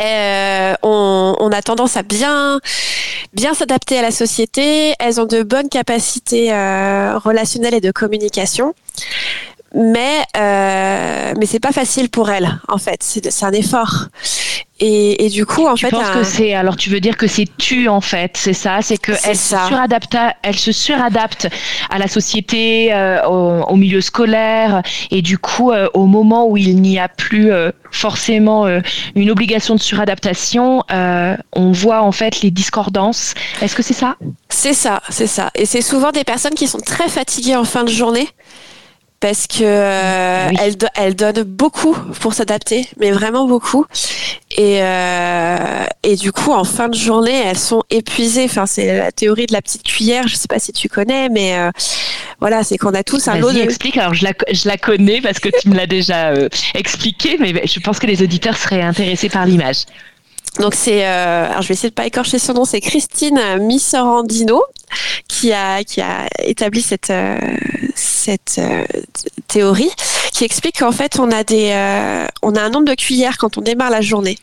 euh, 0.02 0.74
on, 0.84 1.36
on, 1.40 1.52
a 1.54 1.62
tendance 1.62 1.96
à 1.96 2.04
bien, 2.04 2.60
bien 3.32 3.54
s'adapter 3.54 3.98
à 3.98 4.02
la 4.02 4.12
société. 4.12 4.94
Elles 5.00 5.22
ont 5.22 5.26
de 5.26 5.42
bonnes 5.42 5.70
capacités 5.70 6.52
relationnelles 6.52 7.76
et 7.76 7.82
de 7.82 7.92
communication 7.92 8.74
mais 9.74 10.24
euh, 10.38 11.34
mais 11.38 11.46
c'est 11.46 11.60
pas 11.60 11.72
facile 11.72 12.10
pour 12.10 12.30
elle 12.30 12.60
en 12.68 12.78
fait 12.78 13.02
c'est 13.04 13.44
un 13.44 13.52
effort 13.54 14.08
et, 14.80 15.26
et, 15.26 15.30
du 15.30 15.46
coup 15.46 15.68
en 15.68 15.76
tu 15.76 15.86
fait 15.86 15.92
penses 15.92 16.10
que 16.10 16.24
c'est 16.24 16.54
alors 16.56 16.76
tu 16.76 16.90
veux 16.90 17.00
dire 17.00 17.16
que 17.16 17.28
c'est 17.28 17.46
tu 17.58 17.88
en 17.88 18.02
fait 18.02 18.32
c'est 18.36 18.54
ça? 18.54 18.80
C'est 18.82 18.98
que 18.98 19.12
elle 19.24 19.38
se 19.38 19.56
suradapte 19.68 20.18
elle 20.42 20.58
se 20.58 20.72
suradapte 20.72 21.48
à 21.90 22.00
la 22.00 22.08
société 22.08 22.92
euh, 22.92 23.22
au, 23.24 23.76
milieu 23.76 24.02
scolaire 24.02 24.82
et 25.12 25.22
du 25.22 25.38
coup 25.38 25.72
euh, 25.72 25.88
au 25.94 26.08
moment 26.08 26.48
où 26.48 26.58
il 26.58 26.82
n'y 26.82 26.98
a 26.98 27.08
plus 27.08 27.52
euh, 27.52 27.72
forcément 27.92 28.66
une 29.16 29.30
obligation 29.30 29.76
de 29.76 29.80
suradaptation 29.80 30.84
on 30.90 31.72
voit 31.72 32.02
en 32.02 32.12
fait 32.12 32.42
les 32.42 32.52
discordances. 32.52 33.34
Est-ce 33.62 33.76
que 33.76 33.84
c'est 33.84 33.94
ça? 33.94 34.16
C'est 34.50 34.74
ça 34.74 35.02
c'est 35.10 35.28
ça. 35.28 35.52
Et 35.56 35.66
c'est 35.66 35.82
souvent 35.82 36.12
des 36.12 36.24
personnes 36.24 36.56
qui 36.56 36.68
sont 36.68 36.80
très 36.80 37.10
fatiguées 37.10 37.56
en 37.56 37.66
fin 37.66 37.84
de 37.84 37.92
journée 37.92 38.28
parce 39.22 39.46
que 39.46 39.64
euh, 39.64 40.50
elle, 40.60 40.76
elle, 40.96 41.16
donne 41.16 41.44
beaucoup 41.44 41.96
pour 42.20 42.34
s'adapter, 42.34 42.88
mais 43.00 43.12
vraiment 43.12 43.48
beaucoup. 43.48 43.86
Et, 44.58 44.80
euh, 44.82 45.86
et 46.02 46.16
du 46.16 46.32
coup, 46.32 46.52
en 46.52 46.64
fin 46.64 46.90
de 46.90 46.96
journée, 46.96 47.40
elles 47.46 47.58
sont 47.58 47.84
épuisées. 47.92 48.46
Enfin, 48.46 48.66
c'est 48.66 48.98
la 48.98 49.12
théorie 49.12 49.46
de 49.46 49.54
la 49.54 49.62
petite 49.62 49.84
cuillère. 49.84 50.28
Je 50.28 50.36
sais 50.36 50.48
pas 50.48 50.58
si 50.58 50.74
tu 50.74 50.90
connais, 50.90 51.30
mais 51.30 51.56
euh, 51.56 51.70
voilà, 52.40 52.64
c'est 52.64 52.80
qu'on 52.80 52.96
a 52.96 53.04
tous 53.04 53.28
un 53.28 53.38
lot 53.38 53.54
de. 53.54 53.60
explique. 53.60 53.96
Alors, 53.98 54.16
je 54.16 54.26
la, 54.26 54.34
je 54.52 54.68
la 54.68 54.78
connais 54.78 55.22
parce 55.22 55.40
que 55.40 55.50
tu 55.62 55.70
me 55.70 55.76
l'as 55.76 55.88
déjà 55.88 56.34
expliqué, 56.74 57.38
mais 57.40 57.54
je 57.66 57.80
pense 57.80 58.00
que 58.00 58.08
les 58.08 58.24
auditeurs 58.24 58.58
seraient 58.58 58.82
intéressés 58.82 59.30
par 59.30 59.46
l'image. 59.46 59.86
Donc 60.60 60.76
c'est, 60.76 61.06
euh, 61.06 61.50
alors 61.50 61.62
je 61.62 61.70
vais 61.70 61.76
essayer 61.76 61.90
de 61.90 61.96
pas 61.96 62.06
écorcher 62.06 62.38
son 62.38 62.54
nom, 62.54 62.66
c'est 62.66 62.82
Christine 62.82 63.40
Misserandino 63.62 64.62
qui 65.28 65.52
a 65.54 65.84
qui 65.84 66.02
a 66.02 66.28
établi 66.44 66.82
cette 66.82 67.10
euh, 67.10 67.38
cette 67.96 68.58
euh, 68.60 68.86
théorie 69.48 69.92
qui 70.34 70.44
explique 70.44 70.80
qu'en 70.80 70.92
fait 70.92 71.20
on 71.20 71.32
a 71.32 71.44
des 71.44 71.72
on 72.42 72.56
a 72.56 72.62
un 72.62 72.70
nombre 72.70 72.86
de 72.86 72.96
cuillères 72.96 73.38
quand 73.38 73.58
on 73.58 73.62
démarre 73.62 73.90
la 73.92 74.02
journée. 74.02 74.38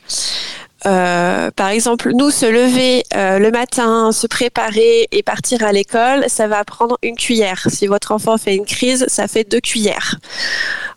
euh, 0.86 1.50
par 1.50 1.68
exemple, 1.70 2.12
nous, 2.14 2.30
se 2.30 2.46
lever 2.46 3.02
euh, 3.14 3.38
le 3.38 3.50
matin, 3.50 4.12
se 4.12 4.26
préparer 4.28 5.08
et 5.10 5.22
partir 5.24 5.64
à 5.64 5.72
l'école, 5.72 6.24
ça 6.28 6.46
va 6.46 6.64
prendre 6.64 6.96
une 7.02 7.16
cuillère. 7.16 7.66
Si 7.68 7.86
votre 7.88 8.12
enfant 8.12 8.38
fait 8.38 8.54
une 8.54 8.64
crise, 8.64 9.04
ça 9.08 9.26
fait 9.26 9.42
deux 9.42 9.60
cuillères. 9.60 10.16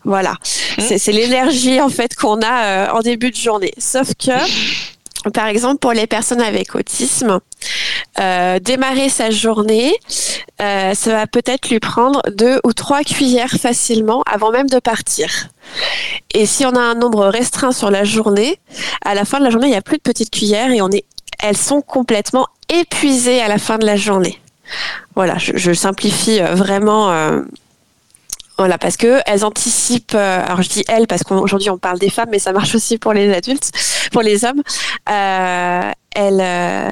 Voilà. 0.04 0.34
C'est 0.78 0.98
c'est 0.98 1.12
l'énergie 1.12 1.80
en 1.80 1.88
fait 1.88 2.14
qu'on 2.14 2.40
a 2.42 2.64
euh, 2.64 2.88
en 2.92 3.00
début 3.00 3.30
de 3.30 3.36
journée. 3.36 3.72
Sauf 3.78 4.08
que 4.14 4.32
par 5.30 5.46
exemple, 5.46 5.78
pour 5.78 5.92
les 5.92 6.06
personnes 6.06 6.40
avec 6.40 6.74
autisme, 6.74 7.40
euh, 8.18 8.58
démarrer 8.58 9.08
sa 9.08 9.30
journée, 9.30 9.94
euh, 10.60 10.94
ça 10.94 11.10
va 11.10 11.26
peut-être 11.26 11.70
lui 11.70 11.80
prendre 11.80 12.22
deux 12.36 12.60
ou 12.64 12.72
trois 12.72 13.02
cuillères 13.02 13.50
facilement 13.50 14.22
avant 14.30 14.50
même 14.50 14.68
de 14.68 14.78
partir. 14.78 15.48
Et 16.34 16.46
si 16.46 16.64
on 16.66 16.74
a 16.74 16.80
un 16.80 16.94
nombre 16.94 17.26
restreint 17.26 17.72
sur 17.72 17.90
la 17.90 18.04
journée, 18.04 18.58
à 19.04 19.14
la 19.14 19.24
fin 19.24 19.38
de 19.38 19.44
la 19.44 19.50
journée, 19.50 19.68
il 19.68 19.70
n'y 19.70 19.76
a 19.76 19.82
plus 19.82 19.96
de 19.96 20.02
petites 20.02 20.30
cuillères 20.30 20.70
et 20.70 20.82
on 20.82 20.90
est, 20.90 21.04
elles 21.42 21.56
sont 21.56 21.80
complètement 21.80 22.46
épuisées 22.68 23.40
à 23.40 23.48
la 23.48 23.58
fin 23.58 23.78
de 23.78 23.86
la 23.86 23.96
journée. 23.96 24.38
Voilà, 25.14 25.36
je, 25.38 25.72
simplifie 25.72 26.40
euh, 26.40 26.54
vraiment. 26.54 27.10
Voilà, 28.58 28.78
parce 28.78 28.96
que 28.96 29.20
elles 29.26 29.44
anticipent. 29.44 30.14
euh, 30.14 30.44
alors 30.44 30.62
je 30.62 30.68
dis 30.68 30.84
elles 30.88 31.06
parce 31.06 31.22
qu'aujourd'hui 31.24 31.70
on 31.70 31.78
parle 31.78 31.98
des 31.98 32.10
femmes, 32.10 32.28
mais 32.30 32.38
ça 32.38 32.52
marche 32.52 32.74
aussi 32.74 32.98
pour 32.98 33.12
les 33.12 33.32
adultes, 33.32 33.70
pour 34.12 34.22
les 34.22 34.44
hommes. 34.44 34.62
Euh, 35.10 35.90
elles, 36.14 36.40
euh, 36.42 36.90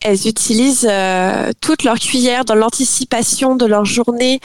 elles 0.00 0.28
utilisent 0.28 0.86
euh, 0.88 1.50
toutes 1.60 1.82
leurs 1.82 1.98
cuillères 1.98 2.44
dans 2.44 2.54
l'anticipation 2.54 3.56
de 3.56 3.66
leur 3.66 3.84
journée, 3.84 4.38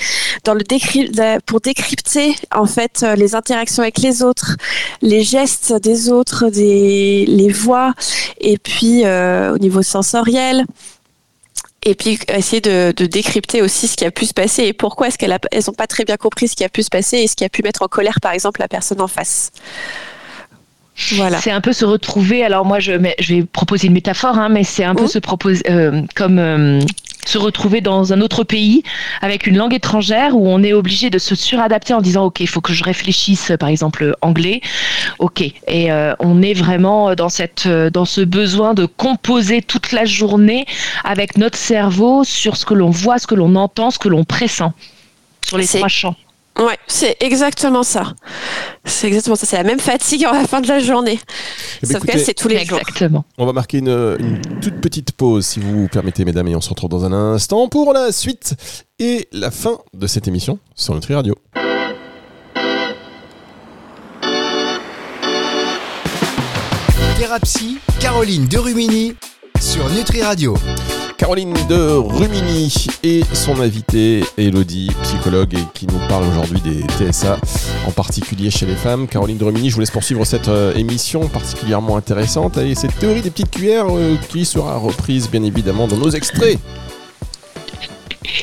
dans 0.43 0.55
le 0.55 0.63
décry- 0.63 1.11
pour 1.45 1.61
décrypter 1.61 2.35
en 2.51 2.65
fait 2.65 3.03
euh, 3.03 3.15
les 3.15 3.35
interactions 3.35 3.83
avec 3.83 3.99
les 3.99 4.23
autres, 4.23 4.57
les 5.03 5.21
gestes 5.23 5.73
des 5.73 6.09
autres, 6.09 6.49
des, 6.49 7.25
les 7.27 7.49
voix, 7.49 7.93
et 8.39 8.57
puis 8.57 9.03
au 9.05 9.57
niveau 9.59 9.83
sensoriel. 9.83 10.65
Et 11.87 11.93
puis 11.95 12.17
essayer 12.29 12.61
de, 12.61 12.93
de 12.97 13.05
décrypter 13.05 13.61
aussi 13.61 13.87
ce 13.87 13.95
qui 13.95 14.05
a 14.05 14.11
pu 14.11 14.25
se 14.25 14.33
passer 14.33 14.63
et 14.63 14.73
pourquoi 14.73 15.07
est-ce 15.07 15.17
qu'elles 15.19 15.29
n'ont 15.67 15.73
pas 15.73 15.85
très 15.87 16.03
bien 16.03 16.17
compris 16.17 16.47
ce 16.47 16.55
qui 16.55 16.63
a 16.63 16.69
pu 16.69 16.81
se 16.81 16.89
passer 16.89 17.17
et 17.17 17.27
ce 17.27 17.35
qui 17.35 17.43
a 17.45 17.49
pu 17.49 17.61
mettre 17.61 17.83
en 17.83 17.87
colère 17.87 18.19
par 18.21 18.31
exemple 18.31 18.59
la 18.59 18.67
personne 18.67 18.99
en 19.01 19.07
face. 19.07 19.51
Voilà. 21.11 21.39
C'est 21.41 21.51
un 21.51 21.59
peu 21.61 21.73
se 21.73 21.83
retrouver. 21.85 22.43
Alors 22.43 22.65
moi, 22.65 22.79
je, 22.79 22.93
mais- 22.93 23.15
je 23.19 23.35
vais 23.35 23.43
proposer 23.43 23.87
une 23.87 23.93
métaphore, 23.93 24.37
hein, 24.37 24.47
mais 24.49 24.63
c'est 24.63 24.85
un 24.85 24.95
peu 24.95 25.03
Mhm. 25.03 25.07
se 25.09 25.19
proposer 25.19 25.61
euh, 25.69 26.01
comme 26.15 26.39
euh, 26.39 26.79
se 27.27 27.37
retrouver 27.37 27.81
dans 27.81 28.13
un 28.13 28.21
autre 28.21 28.43
pays 28.43 28.83
avec 29.21 29.47
une 29.47 29.57
langue 29.57 29.73
étrangère 29.73 30.35
où 30.35 30.47
on 30.47 30.63
est 30.63 30.73
obligé 30.73 31.09
de 31.09 31.17
se 31.17 31.35
suradapter 31.35 31.93
en 31.93 32.01
disant 32.01 32.25
ok, 32.25 32.39
il 32.39 32.47
faut 32.47 32.61
que 32.61 32.73
je 32.73 32.83
réfléchisse, 32.83 33.51
par 33.59 33.69
exemple 33.69 34.15
anglais. 34.21 34.61
Ok, 35.19 35.41
et 35.41 35.91
euh, 35.91 36.13
on 36.19 36.41
est 36.41 36.53
vraiment 36.53 37.15
dans 37.15 37.29
cette 37.29 37.65
euh, 37.65 37.89
dans 37.89 38.05
ce 38.05 38.21
besoin 38.21 38.73
de 38.73 38.85
composer 38.85 39.61
toute 39.61 39.91
la 39.91 40.05
journée 40.05 40.65
avec 41.03 41.37
notre 41.37 41.57
cerveau 41.57 42.23
sur 42.23 42.57
ce 42.57 42.65
que 42.65 42.73
l'on 42.73 42.89
voit, 42.89 43.17
ce 43.19 43.27
que 43.27 43.35
l'on 43.35 43.55
entend, 43.55 43.91
ce 43.91 43.99
que 43.99 44.09
l'on 44.09 44.23
pressent 44.23 44.71
sur 45.45 45.57
les 45.57 45.67
trois 45.67 45.87
champs. 45.87 46.15
Ouais, 46.57 46.77
c'est 46.87 47.17
exactement 47.19 47.83
ça. 47.83 48.13
C'est 48.85 49.07
exactement 49.07 49.35
ça. 49.35 49.45
C'est 49.45 49.57
la 49.57 49.63
même 49.63 49.79
fatigue 49.79 50.23
à 50.23 50.31
la 50.31 50.47
fin 50.47 50.61
de 50.61 50.67
la 50.67 50.79
journée. 50.79 51.19
Eh 51.83 51.87
ben, 51.87 51.93
Sauf 51.93 52.05
que 52.05 52.17
c'est 52.17 52.33
tous 52.33 52.47
les 52.47 52.63
jours. 52.63 52.79
Exactement. 52.79 53.25
On 53.37 53.45
va 53.45 53.51
marquer 53.51 53.79
une, 53.79 54.15
une 54.19 54.39
toute 54.61 54.79
petite 54.79 55.11
pause, 55.11 55.45
si 55.45 55.59
vous 55.59 55.87
permettez, 55.89 56.23
mesdames, 56.23 56.47
et 56.47 56.55
on 56.55 56.61
se 56.61 56.69
retrouve 56.69 56.89
dans 56.89 57.03
un 57.03 57.11
instant 57.11 57.67
pour 57.67 57.91
la 57.91 58.13
suite 58.13 58.53
et 58.99 59.27
la 59.33 59.51
fin 59.51 59.79
de 59.93 60.07
cette 60.07 60.29
émission 60.29 60.59
sur 60.75 60.95
Nutri 60.95 61.13
Radio. 61.13 61.35
Thérapie, 67.17 67.79
Caroline 67.99 68.45
Derumini 68.45 69.15
sur 69.59 69.89
Nutri 69.89 70.21
Radio. 70.21 70.55
Caroline 71.17 71.53
de 71.69 71.95
Rumini 71.97 72.87
et 73.03 73.21
son 73.33 73.61
invitée 73.61 74.23
Elodie, 74.37 74.91
psychologue, 75.03 75.53
et 75.53 75.63
qui 75.73 75.87
nous 75.87 75.99
parle 76.09 76.25
aujourd'hui 76.27 76.59
des 76.59 76.83
TSA, 77.11 77.37
en 77.87 77.91
particulier 77.91 78.51
chez 78.51 78.65
les 78.65 78.75
femmes. 78.75 79.07
Caroline 79.07 79.37
de 79.37 79.45
Rumini, 79.45 79.69
je 79.69 79.75
vous 79.75 79.79
laisse 79.79 79.91
poursuivre 79.91 80.25
cette 80.25 80.49
euh, 80.49 80.73
émission 80.75 81.27
particulièrement 81.29 81.95
intéressante 81.95 82.57
et 82.57 82.75
cette 82.75 82.97
théorie 82.99 83.21
des 83.21 83.29
petites 83.31 83.49
cuillères 83.51 83.85
euh, 83.89 84.15
qui 84.29 84.43
sera 84.45 84.77
reprise 84.77 85.29
bien 85.29 85.43
évidemment 85.43 85.87
dans 85.87 85.97
nos 85.97 86.09
extraits. 86.09 86.59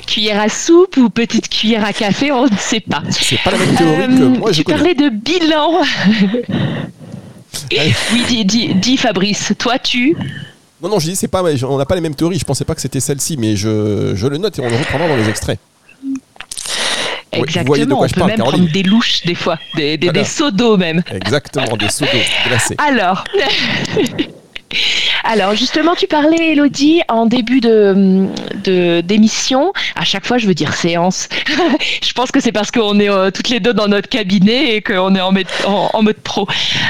Cuillère 0.06 0.40
à 0.40 0.48
soupe 0.48 0.96
ou 0.96 1.10
petite 1.10 1.50
cuillère 1.50 1.84
à 1.84 1.92
café, 1.92 2.32
on 2.32 2.44
ne 2.46 2.56
sait 2.58 2.80
pas. 2.80 3.02
C'est 3.10 3.38
pas 3.42 3.50
la 3.50 3.58
même 3.58 3.74
théorie 3.74 4.06
que 4.16 4.22
Euh, 4.22 4.28
moi 4.38 4.52
je 4.52 4.62
parlais 4.62 4.94
de 4.94 5.10
bilan. 5.10 5.82
Oui, 7.70 8.22
dis, 8.28 8.44
dis- 8.44 8.74
dis, 8.74 8.96
Fabrice, 8.96 9.52
toi 9.58 9.78
tu. 9.78 10.16
Non, 10.82 10.88
non, 10.88 10.98
je 10.98 11.06
dis 11.10 11.16
c'est 11.16 11.28
pas, 11.28 11.42
on 11.42 11.78
n'a 11.78 11.86
pas 11.86 11.94
les 11.94 12.00
mêmes 12.00 12.14
théories. 12.14 12.38
Je 12.38 12.44
pensais 12.44 12.64
pas 12.64 12.74
que 12.74 12.80
c'était 12.80 13.00
celle-ci, 13.00 13.36
mais 13.36 13.54
je, 13.56 14.12
je 14.14 14.26
le 14.26 14.38
note 14.38 14.58
et 14.58 14.62
on 14.62 14.68
le 14.68 14.76
reprendra 14.76 15.06
dans 15.08 15.16
les 15.16 15.28
extraits. 15.28 15.58
Exactement, 17.34 17.64
voyez 17.66 17.86
de 17.86 17.94
quoi 17.94 18.04
on 18.04 18.08
je 18.08 18.12
peut 18.14 18.18
parle, 18.20 18.30
même 18.32 18.36
Caroline. 18.38 18.60
prendre 18.60 18.72
des 18.74 18.82
louches 18.82 19.22
des 19.24 19.34
fois, 19.34 19.58
des, 19.74 19.96
des, 19.96 20.10
des 20.10 20.24
seaux 20.24 20.50
d'eau 20.50 20.76
même. 20.76 21.02
Exactement, 21.10 21.76
des 21.78 21.88
seaux 21.88 22.04
d'eau 22.04 22.18
glacés. 22.46 22.74
Alors, 22.76 23.24
alors 25.24 25.54
justement, 25.54 25.94
tu 25.94 26.06
parlais, 26.06 26.52
Elodie, 26.52 27.02
en 27.08 27.26
début 27.26 27.60
de 27.60 28.26
d'émission. 29.00 29.72
à 29.96 30.04
chaque 30.04 30.26
fois, 30.26 30.38
je 30.38 30.46
veux 30.46 30.54
dire 30.54 30.74
séance. 30.74 31.28
je 32.02 32.12
pense 32.12 32.30
que 32.30 32.40
c'est 32.40 32.52
parce 32.52 32.70
qu'on 32.70 32.98
est 33.00 33.08
euh, 33.08 33.30
toutes 33.30 33.48
les 33.48 33.60
deux 33.60 33.72
dans 33.74 33.88
notre 33.88 34.08
cabinet 34.08 34.74
et 34.76 34.82
qu'on 34.82 35.14
est 35.14 35.20
en, 35.20 35.32
mode- 35.32 35.46
en, 35.64 36.02
mode 36.02 36.16
pro. 36.16 36.46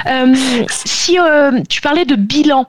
Euh, 0.06 0.34
si 0.68 1.18
euh, 1.18 1.60
tu 1.68 1.80
parlais 1.80 2.04
de 2.04 2.14
bilan, 2.16 2.66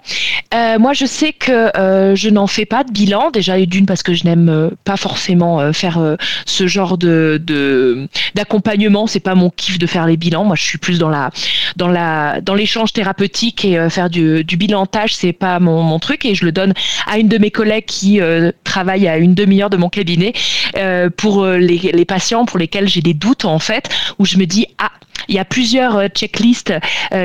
moi, 0.79 0.93
je 0.93 1.05
sais 1.05 1.34
que 1.34 1.72
je 2.15 2.29
n'en 2.29 2.48
fais 2.48 2.65
pas 2.65 2.84
de 2.84 2.91
bilan. 2.91 3.32
Déjà, 3.32 3.60
d'une 3.65 3.86
parce 3.86 4.03
que 4.03 4.13
je 4.13 4.25
n'aime 4.25 4.72
pas 4.84 4.98
forcément 4.98 5.72
faire 5.74 6.00
ce 6.46 6.67
genre 6.67 6.98
de 6.98 7.41
de- 7.46 8.08
d'accompagnement. 8.36 9.08
C'est 9.08 9.20
pas 9.20 9.36
mon 9.36 9.50
kiff 9.50 9.79
de 9.79 9.88
faire 9.88 10.05
les 10.05 10.17
bilans. 10.17 10.43
Moi, 10.43 10.55
je 10.55 10.63
suis 10.63 10.77
plus 10.77 11.00
dans 11.00 11.10
la 11.10 11.29
dans 11.75 11.88
la 11.88 12.41
dans 12.41 12.53
l'échange 12.53 12.93
thérapeutique 12.93 13.65
et 13.65 13.89
faire 13.89 14.10
du, 14.10 14.43
du 14.43 14.58
bilantage, 14.58 15.15
c'est 15.15 15.34
pas 15.34 15.52
mon, 15.60 16.00
truc. 16.00 16.25
Et 16.25 16.36
je 16.36 16.45
le 16.45 16.51
donne 16.51 16.74
à 17.07 17.17
une 17.17 17.27
de 17.27 17.38
mes 17.38 17.51
collègues 17.51 17.86
qui 17.86 18.22
euh, 18.22 18.51
travaille 18.63 19.07
à 19.07 19.17
une 19.17 19.33
demi-heure 19.33 19.69
de 19.69 19.77
mon 19.77 19.89
cabinet 19.89 20.33
euh, 20.77 21.10
pour 21.10 21.43
euh, 21.43 21.57
les, 21.57 22.05
patients 22.05 22.45
pour 22.45 22.60
lesquels 22.60 22.88
j'ai 22.88 23.01
des 23.01 23.13
doutes 23.13 23.45
en 23.45 23.60
fait, 23.60 23.89
où 24.19 24.25
je 24.25 24.38
me 24.38 24.45
dis 24.45 24.67
ah 24.77 24.91
il 25.29 25.36
y 25.36 25.39
a 25.39 25.45
plusieurs 25.45 26.07
checklists 26.10 26.74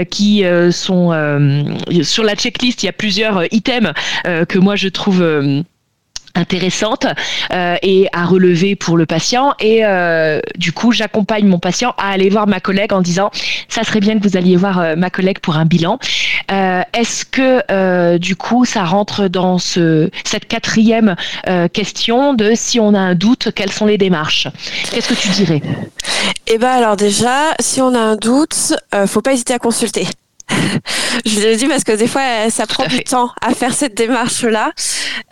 qui 0.08 0.44
sont 0.70 1.10
sur 2.02 2.22
la 2.22 2.36
checklist. 2.36 2.84
Il 2.84 2.86
y 2.86 2.88
a 2.88 2.92
plusieurs 2.92 3.52
items 3.52 3.92
que 4.24 4.58
moi 4.58 4.76
je 4.76 4.88
trouve 4.88 5.64
intéressante 6.38 7.06
euh, 7.52 7.76
et 7.82 8.08
à 8.12 8.24
relever 8.24 8.76
pour 8.76 8.96
le 8.96 9.06
patient. 9.06 9.54
Et 9.60 9.84
euh, 9.84 10.40
du 10.56 10.72
coup 10.72 10.92
j'accompagne 10.92 11.46
mon 11.46 11.58
patient 11.58 11.94
à 11.98 12.10
aller 12.10 12.30
voir 12.30 12.46
ma 12.46 12.60
collègue 12.60 12.92
en 12.92 13.02
disant 13.02 13.30
ça 13.68 13.84
serait 13.84 14.00
bien 14.00 14.18
que 14.18 14.26
vous 14.26 14.36
alliez 14.36 14.56
voir 14.56 14.78
euh, 14.78 14.96
ma 14.96 15.10
collègue 15.10 15.40
pour 15.40 15.56
un 15.56 15.64
bilan. 15.64 15.98
Est-ce 16.48 17.24
que 17.26 18.16
du 18.16 18.34
coup 18.34 18.64
ça 18.64 18.84
rentre 18.84 19.28
dans 19.28 19.58
ce 19.58 20.10
cette 20.24 20.48
quatrième 20.48 21.14
question 21.74 22.32
de 22.32 22.52
si 22.54 22.80
on 22.80 22.94
a 22.94 22.98
un 22.98 23.14
doute 23.14 23.50
quelles 23.54 23.70
sont 23.70 23.84
les 23.84 23.98
démarches? 23.98 24.48
Qu'est-ce 24.90 25.08
que 25.08 25.14
tu 25.14 25.28
dirais? 25.28 25.60
Eh 26.46 26.56
ben 26.56 26.70
alors 26.70 26.96
déjà, 26.96 27.54
si 27.60 27.82
on 27.82 27.94
a 27.94 28.00
un 28.00 28.16
doute, 28.16 28.74
faut 29.06 29.20
pas 29.20 29.34
hésiter 29.34 29.52
à 29.52 29.58
consulter. 29.58 30.06
Je 31.26 31.40
le 31.40 31.56
dis 31.56 31.66
parce 31.66 31.84
que 31.84 31.92
des 31.92 32.06
fois, 32.06 32.22
euh, 32.22 32.50
ça 32.50 32.66
prend 32.66 32.86
du 32.86 33.02
temps 33.04 33.30
à 33.40 33.54
faire 33.54 33.74
cette 33.74 33.94
démarche-là. 33.94 34.72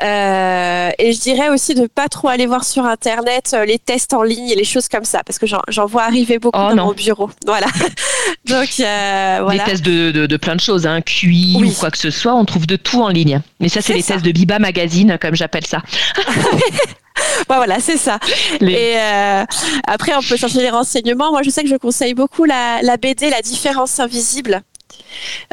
Euh, 0.02 0.90
et 0.98 1.12
je 1.12 1.20
dirais 1.20 1.48
aussi 1.48 1.74
de 1.74 1.86
pas 1.86 2.08
trop 2.08 2.28
aller 2.28 2.46
voir 2.46 2.64
sur 2.64 2.84
Internet 2.84 3.52
euh, 3.54 3.64
les 3.64 3.78
tests 3.78 4.12
en 4.14 4.22
ligne 4.22 4.48
et 4.50 4.54
les 4.56 4.64
choses 4.64 4.88
comme 4.88 5.04
ça, 5.04 5.22
parce 5.24 5.38
que 5.38 5.46
j'en 5.46 5.86
vois 5.86 6.04
arriver 6.04 6.38
beaucoup 6.38 6.58
Oh 6.60 6.68
dans 6.70 6.74
non. 6.74 6.84
mon 6.86 6.92
bureau. 6.92 7.30
Voilà. 7.46 7.66
Donc 8.48 8.68
euh, 8.80 9.40
voilà. 9.42 9.64
des 9.64 9.70
tests 9.70 9.84
de, 9.84 10.10
de, 10.10 10.26
de 10.26 10.36
plein 10.36 10.56
de 10.56 10.60
choses 10.60 10.86
hein, 10.86 11.00
QI 11.00 11.56
Oui. 11.60 11.68
ou 11.70 11.72
quoi 11.80 11.90
que 11.90 11.98
ce 11.98 12.10
soit 12.10 12.34
on 12.34 12.44
trouve 12.44 12.66
de 12.66 12.76
tout 12.76 13.02
en 13.02 13.08
ligne 13.08 13.40
mais 13.60 13.68
ça 13.68 13.80
c'est 13.80 13.92
les 13.94 14.02
ça. 14.02 14.14
tests 14.14 14.24
de 14.24 14.32
Biba 14.32 14.58
Magazine 14.58 15.16
comme 15.20 15.34
j'appelle 15.34 15.66
ça 15.66 15.82
voilà, 17.48 17.80
c'est 17.80 17.96
ça. 17.96 18.18
Les- 18.60 18.72
Et 18.72 18.96
euh, 18.98 19.44
après, 19.86 20.12
on 20.16 20.20
peut 20.22 20.36
chercher 20.36 20.60
les 20.60 20.70
renseignements. 20.70 21.30
Moi, 21.30 21.42
je 21.42 21.50
sais 21.50 21.62
que 21.62 21.68
je 21.68 21.76
conseille 21.76 22.14
beaucoup 22.14 22.44
la, 22.44 22.80
la 22.82 22.96
BD 22.96 23.30
La 23.30 23.40
différence 23.42 23.98
invisible 24.00 24.62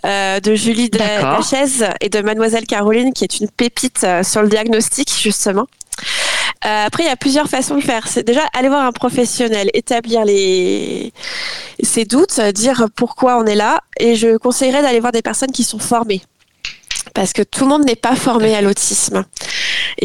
euh, 0.05 0.39
de 0.39 0.55
Julie 0.55 0.89
de. 0.89 0.97
Lachaise 0.97 1.85
et 2.01 2.09
de 2.09 2.21
Mademoiselle 2.21 2.65
Caroline, 2.65 3.13
qui 3.13 3.23
est 3.23 3.39
une 3.39 3.49
pépite 3.49 4.03
euh, 4.03 4.23
sur 4.23 4.41
le 4.41 4.49
diagnostic, 4.49 5.13
justement. 5.21 5.67
Euh, 6.65 6.85
après, 6.85 7.03
il 7.03 7.07
y 7.07 7.09
a 7.09 7.15
plusieurs 7.15 7.49
façons 7.49 7.75
de 7.75 7.81
faire. 7.81 8.07
C'est 8.07 8.23
déjà 8.23 8.41
aller 8.53 8.69
voir 8.69 8.83
un 8.83 8.91
professionnel, 8.91 9.69
établir 9.73 10.25
les 10.25 11.13
ses 11.81 12.05
doutes, 12.05 12.39
dire 12.39 12.85
pourquoi 12.95 13.37
on 13.37 13.45
est 13.45 13.55
là. 13.55 13.81
Et 13.99 14.15
je 14.15 14.37
conseillerais 14.37 14.81
d'aller 14.81 14.99
voir 14.99 15.11
des 15.11 15.21
personnes 15.21 15.51
qui 15.51 15.63
sont 15.63 15.79
formées. 15.79 16.21
Parce 17.13 17.33
que 17.33 17.41
tout 17.41 17.65
le 17.65 17.69
monde 17.69 17.85
n'est 17.85 17.97
pas 17.97 18.15
formé 18.15 18.55
à 18.55 18.61
l'autisme 18.61 19.25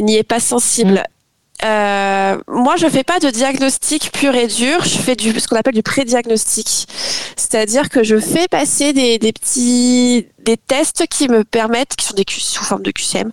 n'y 0.02 0.16
est 0.16 0.23
pas 0.23 0.40
sensible. 0.40 1.02
Euh, 1.65 2.38
moi, 2.47 2.77
je 2.77 2.87
fais 2.88 3.03
pas 3.03 3.19
de 3.19 3.31
diagnostic 3.31 4.12
pur 4.12 4.35
et 4.35 4.47
dur. 4.47 4.85
Je 4.85 4.99
fais 4.99 5.17
du 5.17 5.38
ce 5.38 5.49
qu'on 5.49 5.57
appelle 5.57 5.75
du 5.75 5.83
pré-diagnostic, 5.83 6.87
c'est-à-dire 7.37 7.88
que 7.88 8.05
je 8.05 8.19
fais 8.19 8.47
passer 8.49 8.93
des, 8.93 9.19
des, 9.19 9.33
petits 9.33 10.27
des 10.38 10.57
tests 10.57 11.07
qui 11.09 11.29
me 11.29 11.45
permettent, 11.45 11.97
qui 11.97 12.07
sont 12.07 12.15
des 12.15 12.25
sous 12.29 12.65
forme 12.65 12.83
de 12.83 12.91
QCM, 12.91 13.33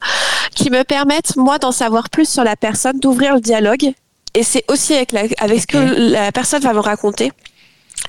qui 0.56 0.72
me 0.72 0.84
permettent 0.84 1.36
moi 1.36 1.60
d'en 1.60 1.72
savoir 1.72 2.10
plus 2.10 2.28
sur 2.28 2.44
la 2.44 2.56
personne, 2.56 3.00
d'ouvrir 3.00 3.36
le 3.36 3.42
dialogue. 3.42 3.94
Et 4.34 4.44
c'est 4.44 4.66
aussi 4.70 4.94
avec, 4.94 5.12
la, 5.12 5.24
avec 5.38 5.62
ce 5.62 5.68
que 5.68 5.78
la 5.78 6.32
personne 6.32 6.62
va 6.62 6.74
me 6.74 6.80
raconter 6.80 7.32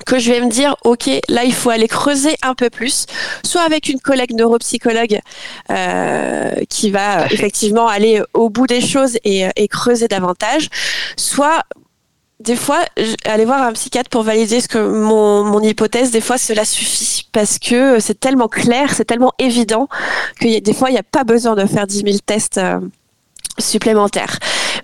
que 0.05 0.19
je 0.19 0.31
vais 0.31 0.41
me 0.41 0.49
dire, 0.49 0.75
OK, 0.83 1.09
là, 1.27 1.43
il 1.43 1.53
faut 1.53 1.69
aller 1.69 1.87
creuser 1.87 2.35
un 2.41 2.53
peu 2.53 2.69
plus, 2.69 3.05
soit 3.45 3.61
avec 3.61 3.89
une 3.89 3.99
collègue 3.99 4.33
neuropsychologue 4.33 5.19
euh, 5.71 6.51
qui 6.69 6.91
va 6.91 7.25
effectivement 7.27 7.87
aller 7.87 8.21
au 8.33 8.49
bout 8.49 8.67
des 8.67 8.81
choses 8.81 9.17
et, 9.23 9.47
et 9.55 9.67
creuser 9.67 10.07
davantage, 10.07 10.69
soit 11.17 11.63
des 12.39 12.55
fois, 12.55 12.85
aller 13.25 13.45
voir 13.45 13.63
un 13.63 13.73
psychiatre 13.73 14.09
pour 14.09 14.21
valider 14.21 14.61
ce 14.61 14.67
que 14.67 14.77
mon, 14.77 15.43
mon 15.43 15.61
hypothèse, 15.61 16.11
des 16.11 16.21
fois, 16.21 16.37
cela 16.37 16.65
suffit 16.65 17.27
parce 17.31 17.57
que 17.57 17.99
c'est 17.99 18.19
tellement 18.19 18.47
clair, 18.47 18.93
c'est 18.93 19.05
tellement 19.05 19.33
évident 19.39 19.87
que 20.39 20.47
y 20.47 20.55
a, 20.55 20.59
des 20.59 20.73
fois, 20.73 20.89
il 20.89 20.93
n'y 20.93 20.99
a 20.99 21.03
pas 21.03 21.23
besoin 21.23 21.55
de 21.55 21.65
faire 21.65 21.87
10 21.87 22.03
000 22.05 22.17
tests 22.25 22.59
euh, 22.59 22.79
supplémentaires. 23.57 24.37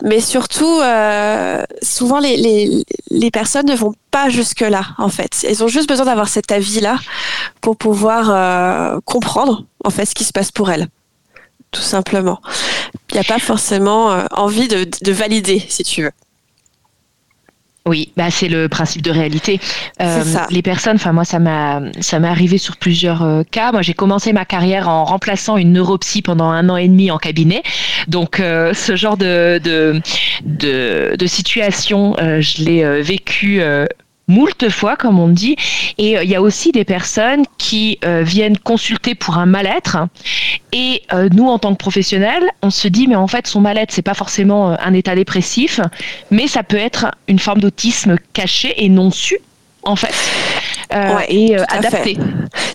Mais 0.04 0.20
surtout, 0.20 0.82
euh, 0.82 1.64
souvent, 1.82 2.20
les, 2.20 2.36
les, 2.36 2.84
les, 3.10 3.32
personnes 3.32 3.66
ne 3.68 3.76
vont 3.76 3.94
pas 4.12 4.30
jusque-là, 4.30 4.88
en 4.98 5.08
fait. 5.08 5.46
Elles 5.48 5.64
ont 5.64 5.70
juste 5.70 5.88
besoin 5.88 6.06
d'avoir 6.06 6.28
cet 6.28 6.52
avis-là 6.52 7.00
pour 7.62 7.78
pouvoir 7.78 8.30
euh, 8.30 9.00
comprendre, 9.06 9.66
en 9.86 9.90
fait, 9.90 10.06
ce 10.06 10.14
qui 10.14 10.26
se 10.26 10.34
passe 10.34 10.52
pour 10.52 10.70
elles. 10.70 10.90
Tout 11.72 11.82
simplement. 11.82 12.42
Il 13.12 13.14
n'y 13.14 13.22
a 13.22 13.24
pas 13.24 13.40
forcément 13.40 14.12
euh, 14.12 14.26
envie 14.32 14.68
de, 14.68 14.86
de 15.02 15.12
valider, 15.14 15.64
si 15.70 15.84
tu 15.84 16.04
veux. 16.04 16.12
Oui, 17.86 18.14
bah 18.16 18.32
c'est 18.32 18.48
le 18.48 18.70
principe 18.70 19.02
de 19.02 19.12
réalité. 19.12 19.60
Euh, 20.02 20.24
les 20.50 20.62
personnes, 20.62 20.96
enfin 20.96 21.12
moi 21.12 21.26
ça 21.26 21.40
m'a 21.40 21.82
ça 22.00 22.18
m'est 22.20 22.30
arrivé 22.30 22.58
sur 22.58 22.78
plusieurs 22.78 23.24
euh, 23.24 23.44
cas. 23.44 23.74
Moi 23.74 23.82
j'ai 23.82 23.94
commencé 23.94 24.32
ma 24.32 24.46
carrière 24.46 24.88
en 24.88 25.04
remplaçant 25.04 25.58
une 25.58 25.74
neuropsy 25.74 26.22
pendant 26.22 26.46
un 26.46 26.70
an 26.70 26.78
et 26.78 26.88
demi 26.88 27.12
en 27.12 27.18
cabinet. 27.18 27.62
Donc 28.08 28.40
euh, 28.40 28.74
ce 28.74 28.96
genre 28.96 29.18
de 29.18 29.60
de 29.64 30.02
de, 30.46 31.28
situation, 31.28 32.16
euh, 32.20 32.42
je 32.42 32.64
l'ai 32.64 33.02
vécu 33.02 33.62
moult 34.28 34.70
fois, 34.70 34.96
comme 34.96 35.20
on 35.20 35.28
dit. 35.28 35.56
Et 35.98 36.18
euh, 36.18 36.24
il 36.24 36.30
y 36.30 36.36
a 36.36 36.42
aussi 36.42 36.72
des 36.72 36.86
personnes 36.86 37.44
qui 37.58 38.00
euh, 38.06 38.24
viennent 38.24 38.58
consulter 38.58 39.16
pour 39.16 39.38
un 39.38 39.46
mal-être. 39.46 39.98
Et 40.72 41.04
euh, 41.14 41.30
nous, 41.32 41.48
en 41.48 41.60
tant 41.60 41.74
que 41.74 41.78
professionnels, 41.78 42.44
on 42.62 42.70
se 42.70 42.88
dit, 42.88 43.08
mais 43.08 43.16
en 43.16 43.28
fait, 43.28 43.48
son 43.48 43.62
mal-être, 43.62 43.92
c'est 43.92 44.02
pas 44.02 44.14
forcément 44.14 44.80
un 44.80 44.94
état 44.94 45.16
dépressif, 45.16 45.80
mais 46.32 46.48
ça 46.48 46.64
peut 46.64 46.78
être 46.78 47.12
une 47.28 47.40
forme 47.40 47.60
d'autisme 47.62 48.16
caché 48.34 48.74
et 48.84 48.90
non 48.90 49.12
su, 49.12 49.38
en 49.84 49.96
fait. 49.96 50.14
Euh, 50.94 51.20
et 51.28 51.58
euh, 51.58 51.64
adapté. 51.70 52.18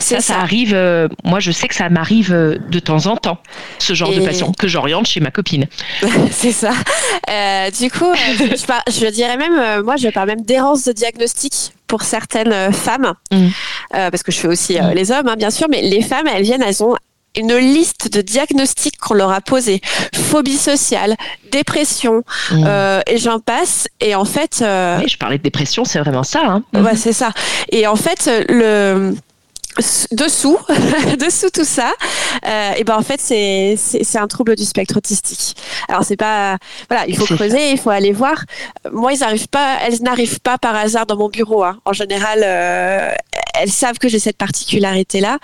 Ça, 0.01 0.21
ça, 0.21 0.39
arrive. 0.39 0.73
Euh, 0.75 1.09
moi, 1.25 1.41
je 1.41 1.53
sais 1.53 1.69
que 1.69 1.75
ça 1.75 1.89
m'arrive 1.89 2.33
de 2.33 2.79
temps 2.79 3.07
en 3.07 3.17
temps, 3.17 3.39
ce 3.79 3.95
genre 3.95 4.13
de 4.13 4.21
patient 4.21 4.53
que 4.53 4.69
j'oriente 4.69 5.07
chez 5.07 5.21
ma 5.21 5.31
copine. 5.31 5.67
c'est 6.31 6.53
ça. 6.53 6.73
du 7.79 7.91
coup, 7.91 8.13
je, 8.15 9.11
dirais 9.11 9.37
même, 9.37 9.83
moi, 9.85 9.97
je 9.97 10.09
parle 10.09 10.29
même 10.29 10.43
d'errance 10.43 10.85
de 10.85 10.93
diagnostic 10.93 11.73
pour 11.87 12.03
certaines 12.03 12.73
femmes, 12.73 13.15
mm. 13.31 13.49
parce 13.91 14.23
que 14.23 14.33
je 14.33 14.39
fais 14.39 14.49
aussi 14.49 14.81
mm. 14.81 14.93
les 14.95 15.11
hommes, 15.11 15.29
hein, 15.29 15.37
bien 15.37 15.51
sûr, 15.51 15.69
mais 15.71 15.83
les 15.83 16.03
femmes, 16.03 16.27
elles 16.27 16.43
viennent, 16.43 16.63
elles 16.63 16.83
ont 16.83 16.95
une 17.37 17.57
liste 17.57 18.13
de 18.13 18.21
diagnostics 18.21 18.99
qu'on 18.99 19.15
leur 19.15 19.31
a 19.31 19.41
posés. 19.41 19.81
Phobie 20.15 20.57
sociale, 20.57 21.17
dépression, 21.51 22.25
mmh. 22.51 22.65
euh, 22.67 23.01
et 23.07 23.19
j'en 23.19 23.39
passe. 23.39 23.89
Et 24.01 24.15
en 24.15 24.25
fait... 24.25 24.61
Euh, 24.63 25.01
je 25.07 25.17
parlais 25.17 25.39
de 25.39 25.43
dépression, 25.43 25.85
c'est 25.85 26.01
vraiment 26.01 26.25
ça. 26.25 26.43
Hein. 26.45 26.63
Ouais, 26.75 26.97
c'est 26.97 27.13
ça. 27.13 27.33
Et 27.71 27.87
en 27.87 27.97
fait, 27.97 28.31
le 28.49 29.15
dessous, 30.13 30.59
dessous 31.19 31.51
tout 31.51 31.65
ça, 31.65 31.93
euh, 32.47 32.73
et 32.77 32.85
ben 32.85 32.97
en 32.97 33.03
fait 33.03 33.21
c'est 33.21 33.77
c'est 33.77 34.19
un 34.19 34.27
trouble 34.27 34.57
du 34.57 34.65
spectre 34.65 34.97
autistique. 34.97 35.57
Alors 35.89 36.05
c'est 36.05 36.17
pas 36.17 36.59
voilà, 36.89 37.07
il 37.07 37.17
faut 37.17 37.25
creuser, 37.25 37.73
il 37.73 37.79
faut 37.79 37.91
aller 37.91 38.13
voir. 38.13 38.45
Moi 38.93 39.13
ils 39.13 39.21
n'arrivent 39.21 39.49
pas, 39.49 39.79
elles 39.87 40.03
n'arrivent 40.03 40.41
pas 40.41 40.59
par 40.59 40.75
hasard 40.75 41.07
dans 41.07 41.17
mon 41.17 41.29
bureau. 41.29 41.65
Hein. 41.65 41.79
En 41.85 41.93
général, 41.93 42.41
euh, 42.45 43.13
elles 43.55 43.71
savent 43.71 43.99
que 43.99 44.09
j'ai 44.09 44.19
cette 44.19 44.37
particularité 44.37 45.21
là. 45.21 45.39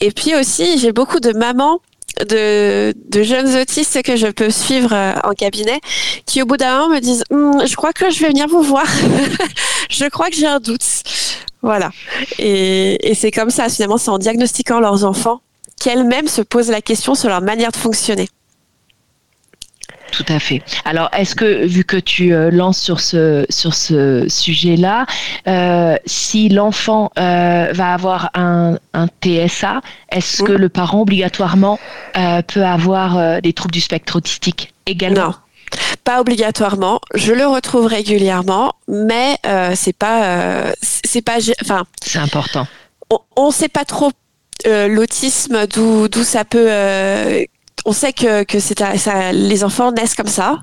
Et 0.00 0.10
puis 0.10 0.34
aussi 0.34 0.78
j'ai 0.78 0.92
beaucoup 0.92 1.20
de 1.20 1.32
mamans 1.32 1.80
de, 2.28 2.94
jeunes 3.12 3.56
autistes 3.56 4.02
que 4.02 4.16
je 4.16 4.28
peux 4.28 4.50
suivre 4.50 4.92
euh, 4.92 5.12
en 5.24 5.32
cabinet 5.32 5.80
qui 6.24 6.40
au 6.40 6.46
bout 6.46 6.56
d'un 6.56 6.78
moment 6.78 6.94
me 6.94 7.00
disent 7.00 7.24
hum, 7.30 7.66
je 7.66 7.76
crois 7.76 7.92
que 7.92 8.10
je 8.10 8.20
vais 8.20 8.28
venir 8.28 8.48
vous 8.48 8.62
voir 8.62 8.86
je 9.90 10.06
crois 10.06 10.30
que 10.30 10.36
j'ai 10.36 10.46
un 10.46 10.60
doute 10.60 10.82
voilà. 11.66 11.90
Et, 12.38 13.12
c'est 13.14 13.32
comme 13.32 13.50
ça, 13.50 13.68
finalement, 13.68 13.98
c'est 13.98 14.10
en 14.10 14.18
diagnostiquant 14.18 14.78
leurs 14.78 15.04
enfants 15.04 15.40
qu'elles-mêmes 15.80 16.28
se 16.28 16.40
posent 16.40 16.70
la 16.70 16.80
question 16.80 17.16
sur 17.16 17.28
leur 17.28 17.42
manière 17.42 17.72
de 17.72 17.76
fonctionner. 17.76 18.28
Tout 20.16 20.32
à 20.32 20.38
fait. 20.38 20.62
Alors, 20.86 21.10
est-ce 21.12 21.34
que, 21.34 21.66
vu 21.66 21.84
que 21.84 21.98
tu 21.98 22.32
euh, 22.32 22.50
lances 22.50 22.80
sur 22.80 23.00
ce, 23.00 23.44
sur 23.50 23.74
ce 23.74 24.26
sujet-là, 24.28 25.04
euh, 25.46 25.96
si 26.06 26.48
l'enfant 26.48 27.10
euh, 27.18 27.68
va 27.72 27.92
avoir 27.92 28.30
un, 28.32 28.78
TSA, 29.22 29.82
est-ce 30.10 30.42
que 30.42 30.52
le 30.52 30.70
parent 30.70 31.02
obligatoirement 31.02 31.78
peut 32.48 32.64
avoir 32.64 33.42
des 33.42 33.52
troubles 33.52 33.74
du 33.74 33.82
spectre 33.82 34.16
autistique 34.16 34.72
également? 34.86 35.34
Pas 36.04 36.20
obligatoirement. 36.20 37.00
Je 37.14 37.32
le 37.32 37.46
retrouve 37.46 37.86
régulièrement, 37.86 38.74
mais 38.88 39.36
euh, 39.46 39.72
c'est 39.74 39.92
pas, 39.92 40.24
euh, 40.24 40.72
c'est 40.80 41.22
pas, 41.22 41.38
enfin. 41.62 41.84
C'est 42.02 42.18
important. 42.18 42.66
On 43.36 43.48
ne 43.48 43.52
sait 43.52 43.68
pas 43.68 43.84
trop 43.84 44.12
euh, 44.66 44.88
l'autisme, 44.88 45.66
d'où 45.66 46.08
d'où 46.08 46.24
ça 46.24 46.44
peut. 46.44 46.68
On 47.86 47.92
sait 47.92 48.12
que 48.12 48.42
que 48.42 48.58
c'est 48.60 48.78
ça, 48.98 49.32
les 49.32 49.64
enfants 49.64 49.92
naissent 49.92 50.14
comme 50.14 50.26
ça, 50.26 50.58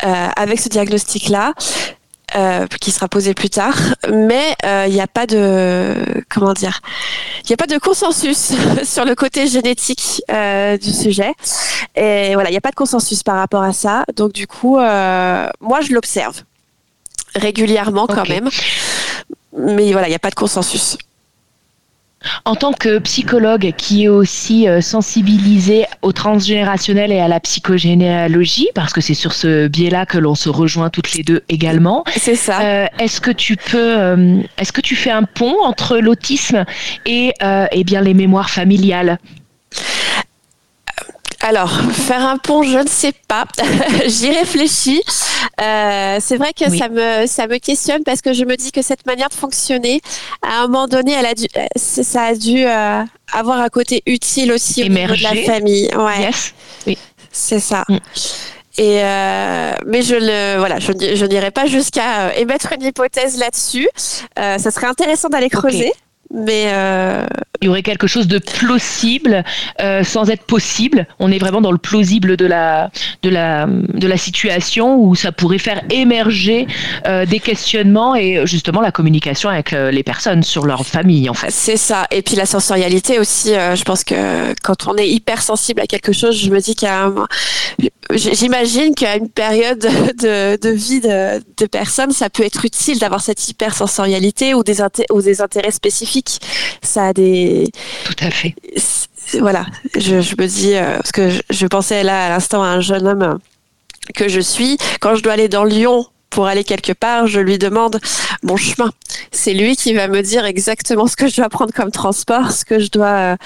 avec 0.00 0.60
ce 0.60 0.68
diagnostic-là. 0.68 1.54
Euh, 2.36 2.66
qui 2.66 2.90
sera 2.90 3.08
posé 3.08 3.32
plus 3.32 3.48
tard, 3.48 3.74
mais 4.12 4.54
il 4.62 4.68
euh, 4.68 4.88
n'y 4.88 5.00
a 5.00 5.06
pas 5.06 5.26
de 5.26 5.94
comment 6.28 6.52
dire, 6.52 6.82
il 7.44 7.46
n'y 7.48 7.54
a 7.54 7.56
pas 7.56 7.66
de 7.66 7.78
consensus 7.78 8.52
sur 8.84 9.06
le 9.06 9.14
côté 9.14 9.46
génétique 9.46 10.20
euh, 10.30 10.76
du 10.76 10.92
sujet. 10.92 11.32
Et 11.94 12.34
voilà, 12.34 12.50
il 12.50 12.52
n'y 12.52 12.58
a 12.58 12.60
pas 12.60 12.70
de 12.70 12.74
consensus 12.74 13.22
par 13.22 13.36
rapport 13.36 13.62
à 13.62 13.72
ça. 13.72 14.04
Donc 14.14 14.34
du 14.34 14.46
coup, 14.46 14.76
moi 14.76 15.80
je 15.80 15.94
l'observe 15.94 16.42
régulièrement 17.34 18.06
quand 18.06 18.28
même, 18.28 18.50
mais 19.56 19.92
voilà, 19.92 20.08
il 20.08 20.10
n'y 20.10 20.16
a 20.16 20.20
pas 20.20 20.28
de 20.28 20.34
consensus. 20.34 20.98
En 22.44 22.54
tant 22.56 22.72
que 22.72 22.98
psychologue 22.98 23.72
qui 23.76 24.04
est 24.04 24.08
aussi 24.08 24.68
euh, 24.68 24.80
sensibilisé 24.80 25.86
au 26.02 26.12
transgénérationnel 26.12 27.12
et 27.12 27.20
à 27.20 27.28
la 27.28 27.40
psychogénéalogie, 27.40 28.68
parce 28.74 28.92
que 28.92 29.00
c'est 29.00 29.14
sur 29.14 29.32
ce 29.32 29.68
biais-là 29.68 30.06
que 30.06 30.18
l'on 30.18 30.34
se 30.34 30.48
rejoint 30.48 30.90
toutes 30.90 31.14
les 31.14 31.22
deux 31.22 31.42
également. 31.48 32.04
C'est 32.16 32.34
ça. 32.34 32.60
Euh, 32.60 32.86
est-ce 32.98 33.20
que 33.20 33.30
tu 33.30 33.56
peux, 33.56 33.98
euh, 33.98 34.40
est-ce 34.56 34.72
que 34.72 34.80
tu 34.80 34.96
fais 34.96 35.10
un 35.10 35.22
pont 35.22 35.54
entre 35.62 35.98
l'autisme 35.98 36.64
et, 37.06 37.32
eh 37.72 37.84
bien 37.84 38.00
les 38.00 38.14
mémoires 38.14 38.50
familiales? 38.50 39.18
Alors, 41.40 41.70
faire 41.92 42.26
un 42.26 42.36
pont, 42.36 42.62
je 42.64 42.78
ne 42.78 42.88
sais 42.88 43.12
pas. 43.28 43.44
J'y 44.06 44.30
réfléchis. 44.30 45.02
Euh, 45.60 46.18
c'est 46.20 46.36
vrai 46.36 46.52
que 46.52 46.68
ça 46.76 46.88
me 46.88 47.26
ça 47.26 47.46
me 47.46 47.58
questionne 47.58 48.02
parce 48.02 48.22
que 48.22 48.32
je 48.32 48.44
me 48.44 48.56
dis 48.56 48.72
que 48.72 48.82
cette 48.82 49.06
manière 49.06 49.28
de 49.28 49.34
fonctionner, 49.34 50.00
à 50.42 50.62
un 50.62 50.66
moment 50.66 50.88
donné, 50.88 51.12
elle 51.12 51.26
a 51.26 51.34
dû, 51.34 51.46
euh, 51.56 51.66
ça 51.76 52.24
a 52.24 52.34
dû 52.34 52.64
euh, 52.66 53.04
avoir 53.32 53.60
un 53.60 53.68
côté 53.68 54.02
utile 54.06 54.52
aussi 54.52 54.82
au 54.82 54.88
niveau 54.88 55.14
de 55.14 55.22
la 55.22 55.34
famille. 55.44 55.88
Ouais. 55.94 56.30
Oui. 56.86 56.98
C'est 57.30 57.60
ça. 57.60 57.84
Mm. 57.88 57.98
Et 58.78 59.02
mais 59.86 60.02
je 60.02 60.14
le 60.14 60.58
voilà, 60.58 60.78
je, 60.78 60.92
je 60.92 61.24
n'irai 61.26 61.50
pas 61.50 61.66
jusqu'à 61.66 62.34
émettre 62.36 62.72
une 62.72 62.84
hypothèse 62.84 63.36
là-dessus. 63.36 63.88
ça 64.36 64.70
serait 64.70 64.86
intéressant 64.86 65.28
d'aller 65.28 65.50
creuser. 65.50 65.92
Mais 66.32 66.64
euh... 66.68 67.26
il 67.60 67.66
y 67.66 67.68
aurait 67.68 67.82
quelque 67.82 68.06
chose 68.06 68.26
de 68.26 68.38
plausible 68.38 69.44
euh, 69.80 70.04
sans 70.04 70.28
être 70.28 70.44
possible. 70.44 71.06
On 71.18 71.32
est 71.32 71.38
vraiment 71.38 71.60
dans 71.60 71.72
le 71.72 71.78
plausible 71.78 72.36
de 72.36 72.46
la 72.46 72.90
de 73.22 73.30
la 73.30 73.66
de 73.66 74.06
la 74.06 74.16
situation 74.16 75.00
où 75.00 75.14
ça 75.14 75.32
pourrait 75.32 75.58
faire 75.58 75.82
émerger 75.90 76.66
euh, 77.06 77.24
des 77.24 77.40
questionnements 77.40 78.14
et 78.14 78.46
justement 78.46 78.80
la 78.80 78.92
communication 78.92 79.48
avec 79.48 79.72
les 79.72 80.02
personnes 80.02 80.42
sur 80.42 80.66
leur 80.66 80.84
famille 80.86 81.30
en 81.30 81.34
fait. 81.34 81.50
C'est 81.50 81.76
ça. 81.76 82.06
Et 82.10 82.22
puis 82.22 82.36
la 82.36 82.46
sensorialité 82.46 83.18
aussi. 83.18 83.48
Je 83.48 83.82
pense 83.84 84.04
que 84.04 84.54
quand 84.62 84.86
on 84.86 84.96
est 84.96 85.08
hyper 85.08 85.42
sensible 85.42 85.80
à 85.80 85.86
quelque 85.86 86.12
chose, 86.12 86.38
je 86.38 86.50
me 86.50 86.60
dis 86.60 86.74
qu'il 86.74 86.88
y 86.88 86.90
a 86.90 87.04
un, 87.04 87.14
J'imagine 88.10 88.94
qu'à 88.94 89.16
une 89.16 89.28
période 89.28 89.78
de, 90.18 90.56
de 90.56 90.68
vie 90.70 91.00
de, 91.00 91.42
de, 91.58 91.66
personnes, 91.66 92.10
ça 92.10 92.30
peut 92.30 92.42
être 92.42 92.64
utile 92.64 92.98
d'avoir 92.98 93.20
cette 93.20 93.48
hypersensorialité 93.48 94.54
ou 94.54 94.64
des, 94.64 94.78
ou 95.10 95.20
des 95.20 95.40
intérêts 95.42 95.70
spécifiques. 95.70 96.17
Ça 96.82 97.08
a 97.08 97.12
des. 97.12 97.68
Tout 98.04 98.16
à 98.20 98.30
fait. 98.30 98.54
Voilà, 99.40 99.66
je, 99.94 100.20
je 100.22 100.34
me 100.38 100.46
dis, 100.46 100.74
euh, 100.74 100.96
parce 100.96 101.12
que 101.12 101.28
je, 101.28 101.40
je, 101.50 101.66
pensais 101.66 102.02
là 102.02 102.26
à 102.26 102.28
l'instant 102.30 102.62
à 102.62 102.68
un 102.68 102.80
jeune 102.80 103.06
homme 103.06 103.38
que 104.14 104.28
je 104.28 104.40
suis. 104.40 104.78
Quand 105.00 105.14
je 105.16 105.22
dois 105.22 105.34
aller 105.34 105.48
dans 105.48 105.64
Lyon 105.64 106.06
pour 106.30 106.46
aller 106.46 106.64
quelque 106.64 106.92
part, 106.92 107.26
je 107.26 107.40
lui 107.40 107.58
demande 107.58 108.00
mon 108.42 108.56
chemin. 108.56 108.90
C'est 109.32 109.54
lui 109.54 109.76
qui 109.76 109.92
va 109.94 110.08
me 110.08 110.22
dire 110.22 110.44
exactement 110.44 111.06
ce 111.06 111.16
que 111.16 111.26
je 111.28 111.36
dois 111.36 111.48
prendre 111.48 111.72
comme 111.72 111.90
transport, 111.90 112.52
ce 112.52 112.64
que 112.64 112.78
je 112.78 112.90
dois, 112.90 113.06
euh, 113.06 113.36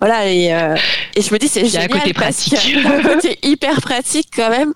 voilà. 0.00 0.28
Et, 0.28 0.54
euh, 0.54 0.76
et, 1.16 1.22
je 1.22 1.32
me 1.32 1.38
dis 1.38 1.48
c'est 1.48 1.64
génial. 1.66 1.84
Un 1.84 1.98
côté 1.98 2.12
pratique. 2.12 2.76
un 2.84 3.02
côté 3.02 3.38
hyper 3.42 3.80
pratique 3.80 4.28
quand 4.34 4.50
même. 4.50 4.72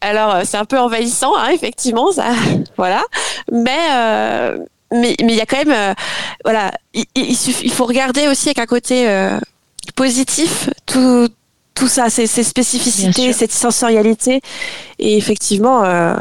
Alors 0.00 0.40
c'est 0.44 0.56
un 0.56 0.64
peu 0.64 0.78
envahissant, 0.78 1.32
hein, 1.36 1.50
effectivement, 1.52 2.10
ça, 2.12 2.30
voilà. 2.76 3.02
Mais 3.52 3.68
mais 3.68 4.77
mais 4.92 5.16
il 5.18 5.30
y 5.30 5.40
a 5.40 5.46
quand 5.46 5.64
même, 5.64 5.94
voilà, 6.44 6.72
il, 6.94 7.04
il, 7.14 7.36
il, 7.62 7.72
faut 7.72 7.84
regarder 7.84 8.28
aussi 8.28 8.48
avec 8.48 8.58
un 8.58 8.66
côté 8.66 9.08
positif 9.94 10.70
tout 10.86 11.28
tout 11.78 11.88
ça, 11.88 12.10
ces, 12.10 12.26
ces 12.26 12.42
spécificités, 12.42 13.32
cette 13.32 13.52
sensorialité. 13.52 14.40
Et 14.98 15.16
effectivement, 15.16 15.84
euh, 15.84 16.14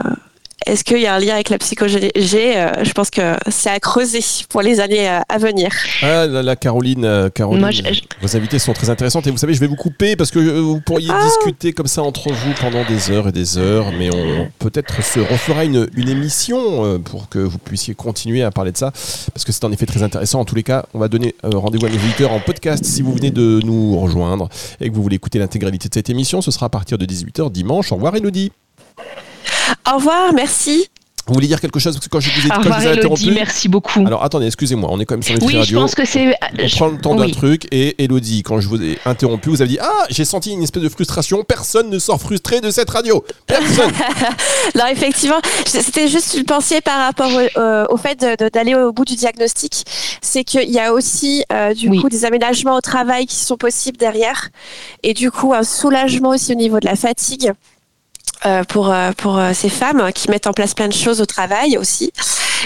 est-ce 0.67 0.84
qu'il 0.84 0.99
y 0.99 1.08
a 1.08 1.15
un 1.15 1.19
lien 1.19 1.34
avec 1.34 1.49
la 1.49 1.58
psychologie 1.58 2.12
euh, 2.17 2.84
Je 2.84 2.91
pense 2.91 3.10
que 3.10 3.36
c'est 3.49 3.69
à 3.69 3.80
creuser 3.80 4.19
pour 4.49 4.62
les 4.62 4.80
années 4.82 5.10
euh, 5.10 5.21
à 5.30 5.38
venir. 5.38 5.69
Ah, 6.01 6.27
la, 6.27 6.56
Caroline, 6.58 7.06
euh, 7.06 7.30
Caroline 7.30 7.71
vos 8.21 8.36
invités 8.36 8.60
sont 8.60 8.73
très 8.73 8.89
intéressantes 8.89 9.25
et 9.27 9.32
vous 9.32 9.38
savez, 9.38 9.53
je 9.53 9.62
vais 9.62 9.67
vous 9.67 9.77
couper 9.77 10.17
parce 10.17 10.30
que 10.30 10.39
vous 10.39 10.82
pourriez 10.82 11.10
ah. 11.10 11.23
discuter 11.23 11.71
comme 11.71 11.88
ça 11.88 12.03
entre 12.03 12.32
vous 12.32 12.53
pendant 12.60 12.84
des 12.84 13.12
heures 13.12 13.30
et 13.30 13.32
des 13.32 13.58
heures, 13.58 13.91
mais 13.97 14.10
on 14.13 14.49
peut-être 14.60 15.01
se 15.01 15.21
refera 15.21 15.63
une, 15.63 15.88
une 15.95 16.10
émission 16.10 16.99
pour 16.99 17.30
que 17.30 17.39
vous 17.39 17.58
puissiez 17.58 17.95
continuer 17.95 18.43
à 18.43 18.51
parler 18.51 18.73
de 18.73 18.77
ça 18.77 18.91
parce 19.34 19.45
que 19.45 19.51
c'est 19.53 19.63
en 19.63 19.71
effet 19.71 19.86
très 19.86 20.03
intéressant. 20.03 20.41
En 20.41 20.45
tous 20.45 20.56
les 20.56 20.63
cas, 20.63 20.86
on 20.93 20.99
va 20.99 21.08
donner 21.08 21.34
rendez-vous 21.43 21.86
à 21.86 21.89
nos 21.89 21.95
auditeurs 21.95 22.34
en 22.34 22.39
podcast 22.39 22.84
si 22.84 23.01
vous 23.01 23.13
venez 23.13 23.32
de 23.32 23.62
nous 23.63 23.97
rejoindre 23.99 24.49
et 24.82 24.89
que 24.89 24.95
vous 24.95 25.03
voulez 25.03 25.15
écouter 25.15 25.39
l'intégralité 25.39 25.88
de 25.88 25.93
cette 25.93 26.10
émission. 26.10 26.41
Ce 26.41 26.51
sera 26.51 26.65
à 26.65 26.69
partir 26.69 26.97
de 26.97 27.06
18h 27.06 27.51
dimanche. 27.51 27.91
Au 27.91 27.95
revoir, 27.95 28.15
Elodie. 28.15 28.51
Au 29.91 29.95
revoir, 29.95 30.34
merci. 30.34 30.88
Vous 31.27 31.34
voulez 31.34 31.47
dire 31.47 31.60
quelque 31.60 31.80
chose 31.80 31.93
parce 31.93 32.06
que 32.06 32.10
quand 32.10 32.21
je 32.21 32.30
vous 32.30 32.47
ai, 32.47 32.49
quand 32.49 32.63
je 32.63 32.69
vous 32.69 32.88
ai 32.88 32.91
interrompu. 32.91 33.32
Merci 33.32 33.67
beaucoup. 33.67 33.99
Alors 34.06 34.23
attendez, 34.23 34.45
excusez-moi, 34.45 34.89
on 34.91 34.99
est 34.99 35.06
quand 35.06 35.15
même 35.15 35.23
sur 35.23 35.36
les 35.36 35.45
oui, 35.45 35.58
radio. 35.58 35.77
je 35.77 35.82
pense 35.82 35.93
que 35.93 36.06
c'est. 36.06 36.34
On 36.58 36.67
prend 36.69 36.88
le 36.88 36.97
temps 36.97 37.15
d'un 37.15 37.30
truc 37.30 37.67
et 37.71 38.01
Elodie, 38.01 38.43
quand 38.43 38.62
je 38.62 38.69
vous 38.69 38.82
ai 38.82 38.97
interrompu, 39.06 39.49
vous 39.49 39.62
avez 39.62 39.71
dit 39.71 39.80
ah 39.82 40.06
j'ai 40.10 40.23
senti 40.23 40.53
une 40.53 40.63
espèce 40.63 40.84
de 40.84 40.89
frustration. 40.89 41.43
Personne 41.43 41.89
ne 41.89 41.99
sort 41.99 42.21
frustré 42.21 42.62
de 42.62 42.71
cette 42.71 42.89
radio. 42.89 43.25
Personne. 43.45 43.91
Alors 44.75 44.88
effectivement, 44.88 45.39
c'était 45.65 46.08
juste 46.08 46.34
une 46.36 46.45
pensée 46.45 46.80
par 46.80 46.99
rapport 46.99 47.30
au, 47.30 47.60
euh, 47.60 47.86
au 47.89 47.97
fait 47.97 48.25
d'aller 48.53 48.75
au 48.75 48.93
bout 48.93 49.03
du 49.03 49.15
diagnostic, 49.15 49.84
c'est 50.21 50.45
qu'il 50.45 50.69
y 50.69 50.80
a 50.80 50.93
aussi 50.93 51.43
euh, 51.51 51.73
du 51.73 51.89
coup 51.89 52.08
des 52.08 52.23
aménagements 52.23 52.77
au 52.77 52.82
travail 52.82 53.25
qui 53.25 53.36
sont 53.36 53.58
possibles 53.58 53.97
derrière 53.97 54.49
et 55.03 55.13
du 55.13 55.30
coup 55.30 55.53
un 55.53 55.63
soulagement 55.63 56.30
aussi 56.30 56.53
au 56.53 56.56
niveau 56.56 56.80
de 56.80 56.86
la 56.86 56.95
fatigue. 56.95 57.51
Euh, 58.45 58.63
pour 58.63 58.93
euh, 58.93 59.12
pour 59.17 59.39
euh, 59.39 59.52
ces 59.54 59.69
femmes 59.69 60.12
qui 60.13 60.30
mettent 60.30 60.45
en 60.45 60.54
place 60.54 60.76
plein 60.76 60.88
de 60.88 60.93
choses 60.93 61.21
au 61.21 61.26
travail 61.26 61.76
aussi. 61.78 62.13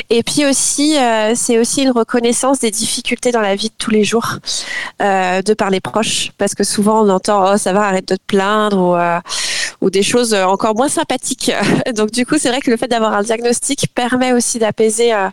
Et 0.09 0.21
puis 0.21 0.45
aussi, 0.45 0.95
c'est 1.35 1.59
aussi 1.59 1.83
une 1.83 1.91
reconnaissance 1.91 2.59
des 2.59 2.71
difficultés 2.71 3.31
dans 3.31 3.41
la 3.41 3.55
vie 3.55 3.67
de 3.67 3.73
tous 3.77 3.91
les 3.91 4.05
jours 4.05 4.37
de 4.99 5.53
par 5.53 5.69
les 5.69 5.81
proches, 5.81 6.31
parce 6.37 6.55
que 6.55 6.63
souvent 6.63 7.03
on 7.03 7.09
entend 7.09 7.53
oh 7.53 7.57
ça 7.57 7.73
va 7.73 7.81
arrête 7.81 8.07
de 8.07 8.15
te 8.15 8.21
plaindre 8.25 8.77
ou 8.77 9.85
ou 9.85 9.89
des 9.89 10.01
choses 10.01 10.33
encore 10.33 10.75
moins 10.75 10.87
sympathiques. 10.87 11.51
Donc 11.95 12.11
du 12.11 12.25
coup, 12.25 12.37
c'est 12.39 12.49
vrai 12.49 12.61
que 12.61 12.71
le 12.71 12.77
fait 12.77 12.87
d'avoir 12.87 13.13
un 13.13 13.21
diagnostic 13.21 13.87
permet 13.93 14.31
aussi 14.31 14.59
d'apaiser 14.59 15.11
un 15.11 15.31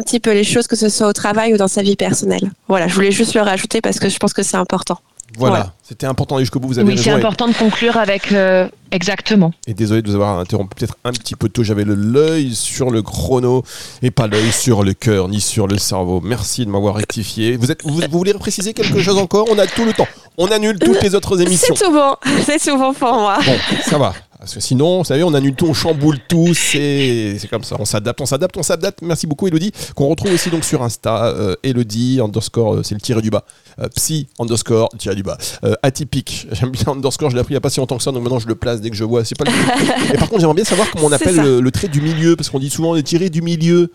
petit 0.00 0.20
peu 0.20 0.32
les 0.32 0.44
choses, 0.44 0.68
que 0.68 0.76
ce 0.76 0.88
soit 0.88 1.08
au 1.08 1.12
travail 1.12 1.54
ou 1.54 1.56
dans 1.56 1.68
sa 1.68 1.82
vie 1.82 1.96
personnelle. 1.96 2.52
Voilà, 2.68 2.86
je 2.86 2.94
voulais 2.94 3.12
juste 3.12 3.34
le 3.34 3.42
rajouter 3.42 3.80
parce 3.80 3.98
que 3.98 4.08
je 4.08 4.18
pense 4.18 4.32
que 4.32 4.44
c'est 4.44 4.56
important. 4.56 5.00
Voilà, 5.36 5.72
c'était 5.82 6.06
important 6.06 6.38
jusqu'au 6.38 6.58
bout. 6.58 6.68
Vous 6.68 6.78
avez 6.78 6.92
oui, 6.92 6.98
c'est 6.98 7.10
important 7.10 7.48
de 7.48 7.52
conclure 7.52 7.96
avec 7.96 8.32
euh, 8.32 8.66
exactement. 8.90 9.52
Et 9.66 9.74
désolé 9.74 10.00
de 10.00 10.08
vous 10.08 10.14
avoir 10.14 10.38
interrompu 10.38 10.74
peut-être 10.74 10.96
un 11.04 11.12
petit 11.12 11.36
peu 11.36 11.48
tôt. 11.48 11.62
J'avais 11.62 11.84
l'œil 11.84 12.54
sur 12.54 12.90
le 12.90 13.02
chrono 13.02 13.62
et 14.02 14.10
pas 14.10 14.26
l'œil 14.26 14.50
sur 14.52 14.82
le 14.82 14.94
cœur 14.94 15.28
ni 15.28 15.40
sur 15.40 15.66
le 15.66 15.76
cerveau. 15.76 16.20
Merci 16.22 16.64
de 16.64 16.70
m'avoir 16.70 16.94
rectifié. 16.94 17.56
Vous, 17.56 17.70
êtes, 17.70 17.84
vous, 17.84 18.00
voulez 18.10 18.34
préciser 18.34 18.72
quelque 18.72 19.00
chose 19.00 19.18
encore? 19.18 19.46
On 19.50 19.58
a 19.58 19.66
tout 19.66 19.84
le 19.84 19.92
temps. 19.92 20.08
On 20.38 20.46
annule 20.46 20.78
toutes 20.78 21.02
les 21.02 21.14
autres 21.14 21.40
émissions. 21.40 21.74
C'est 21.76 21.84
souvent, 21.84 22.16
c'est 22.44 22.60
souvent 22.60 22.94
pour 22.94 23.12
moi. 23.12 23.38
Bon, 23.44 23.56
ça 23.82 23.98
va. 23.98 24.14
Parce 24.38 24.54
que 24.54 24.60
sinon, 24.60 24.98
vous 24.98 25.04
savez, 25.04 25.24
on 25.24 25.34
annule 25.34 25.54
tout, 25.54 25.66
on 25.66 25.74
chamboule 25.74 26.18
tout, 26.28 26.54
c'est 26.54 27.36
comme 27.50 27.64
ça. 27.64 27.74
On 27.80 27.84
s'adapte, 27.84 28.20
on 28.20 28.26
s'adapte, 28.26 28.56
on 28.56 28.62
s'adapte. 28.62 29.00
Merci 29.02 29.26
beaucoup, 29.26 29.48
Elodie. 29.48 29.72
Qu'on 29.96 30.06
retrouve 30.06 30.32
aussi 30.32 30.48
donc 30.48 30.64
sur 30.64 30.80
Insta, 30.82 31.26
euh, 31.26 31.56
Elodie 31.64 32.20
underscore, 32.22 32.76
euh, 32.76 32.82
c'est 32.84 32.94
le 32.94 33.00
tiré 33.00 33.20
du 33.20 33.30
bas. 33.30 33.44
Euh, 33.80 33.88
psy 33.96 34.28
underscore, 34.38 34.90
tiré 34.96 35.16
du 35.16 35.24
bas. 35.24 35.38
atypique, 35.82 36.46
j'aime 36.52 36.70
bien 36.70 36.92
underscore, 36.92 37.30
je 37.30 37.34
l'ai 37.34 37.40
appris 37.40 37.54
il 37.54 37.56
n'y 37.56 37.58
a 37.58 37.60
pas 37.60 37.70
si 37.70 37.80
longtemps 37.80 37.96
que 37.96 38.02
ça, 38.02 38.12
donc 38.12 38.22
maintenant 38.22 38.38
je 38.38 38.46
le 38.46 38.54
place 38.54 38.80
dès 38.80 38.90
que 38.90 38.96
je 38.96 39.04
vois. 39.04 39.24
C'est 39.24 39.36
pas 39.36 39.44
le... 39.44 39.50
Et 40.14 40.18
par 40.18 40.28
contre, 40.28 40.40
j'aimerais 40.40 40.54
bien 40.54 40.64
savoir 40.64 40.88
comment 40.92 41.06
on 41.06 41.12
appelle 41.12 41.58
le, 41.58 41.70
trait 41.72 41.88
du 41.88 42.00
milieu, 42.00 42.36
parce 42.36 42.48
qu'on 42.48 42.60
dit 42.60 42.70
souvent 42.70 42.94
le 42.94 43.02
tiré 43.02 43.30
du 43.30 43.42
milieu. 43.42 43.90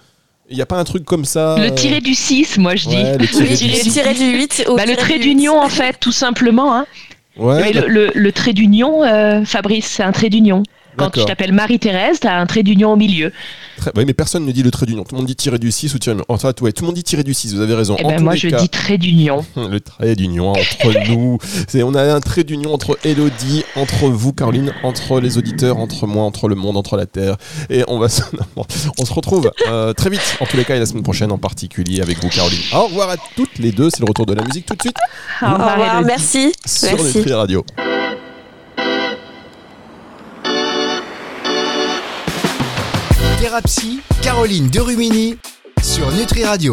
Il 0.50 0.58
n'y 0.58 0.62
a 0.62 0.66
pas 0.66 0.78
un 0.78 0.84
truc 0.84 1.06
comme 1.06 1.24
ça. 1.24 1.56
Le 1.58 1.74
tiré 1.74 2.02
du 2.02 2.14
6, 2.14 2.58
moi 2.58 2.76
je 2.76 2.90
dis. 2.90 3.02
le 3.02 3.26
tiré, 3.28 4.14
du, 4.14 4.38
8. 4.40 4.66
Bah, 4.76 4.86
le 4.86 4.98
trait 4.98 5.18
d'union, 5.18 5.58
en 5.58 5.70
fait, 5.70 5.96
tout 6.02 6.12
simplement. 6.12 6.76
Hein. 6.76 6.86
Ouais, 7.38 7.74
le, 7.74 8.12
le, 8.14 8.32
trait 8.32 8.54
d'union, 8.54 9.02
Fabrice, 9.46 9.88
c'est 9.88 10.04
un 10.04 10.12
trait 10.12 10.30
d'union. 10.30 10.64
Quand 10.98 11.10
tu 11.10 11.26
t'appelles 11.26 11.54
Marie-Thérèse, 11.54 12.20
tu 12.20 12.28
as 12.28 12.38
un 12.38 12.46
trait 12.46 12.64
d'union 12.64 12.94
au 12.94 12.96
milieu. 12.96 13.32
Oui, 13.96 14.04
mais 14.06 14.14
personne 14.14 14.46
ne 14.46 14.52
dit 14.52 14.64
le 14.64 14.72
trait 14.72 14.86
d'union. 14.86 15.04
Tout 15.04 15.16
le 15.16 15.20
monde 15.20 15.28
dit 15.28 15.36
tirer 15.36 15.60
du 15.60 15.72
6 15.72 15.94
ou 15.94 16.00
tirer. 16.00 16.18
Enfin, 16.30 16.54
ouais, 16.62 16.72
tout 16.72 16.84
le 16.84 16.88
monde 16.88 16.96
dit 16.96 17.04
tirer 17.04 17.24
du 17.24 17.34
6, 17.34 17.56
vous 17.56 17.62
avez 17.62 17.74
raison. 17.76 17.96
Eh 18.00 18.04
ben, 18.04 18.22
moi, 18.22 18.36
je 18.36 18.48
dis 18.48 18.70
trait 18.70 18.98
d'union. 18.98 19.46
le 19.56 19.80
trait 19.80 20.16
d'union 20.16 20.52
entre 20.52 21.10
nous. 21.10 21.38
On 21.76 21.96
a 21.96 22.14
un 22.14 22.20
trait 22.20 22.44
d'union 22.44 22.74
entre 22.74 22.98
Elodie, 23.04 23.64
entre 23.76 24.08
vous, 24.08 24.34
Caroline, 24.34 24.74
entre 24.84 25.20
les 25.20 25.38
auditeurs, 25.38 25.78
entre 25.78 26.08
moi, 26.08 26.24
entre 26.24 26.48
le 26.48 26.56
monde, 26.56 26.78
entre 26.78 26.98
la 26.98 27.06
Terre. 27.06 27.38
Et 27.70 27.84
on 27.88 28.00
va 28.00 28.10
se, 28.10 28.22
on 28.56 29.06
se 29.06 29.14
retrouve 29.14 29.52
euh, 29.68 29.94
très 29.94 30.10
vite, 30.10 30.38
en 30.40 30.46
tous 30.46 30.58
les 30.58 30.66
cas, 30.66 30.76
et 30.76 30.80
la 30.80 30.86
semaine 30.86 31.04
prochaine 31.04 31.32
en 31.32 31.38
particulier 31.38 32.02
avec 32.02 32.20
vous, 32.22 32.30
Caroline. 32.30 32.60
Au 32.74 32.84
revoir 32.86 33.10
à 33.10 33.16
toutes 33.36 33.58
les 33.60 33.72
deux. 33.72 33.90
C'est 33.90 34.00
le 34.00 34.08
retour 34.08 34.26
de 34.26 34.34
la 34.34 34.44
musique 34.44 34.66
tout 34.66 34.76
de 34.76 34.82
suite. 34.82 34.98
Au 35.42 35.52
revoir, 35.54 36.02
merci. 36.04 36.54
Sur 36.66 36.96
merci. 36.96 37.32
Radio. 37.32 37.66
Thérapie, 43.54 44.00
Caroline 44.24 44.68
Derumini 44.68 45.38
sur 45.84 46.12
Nutri 46.12 46.44
Radio. 46.44 46.72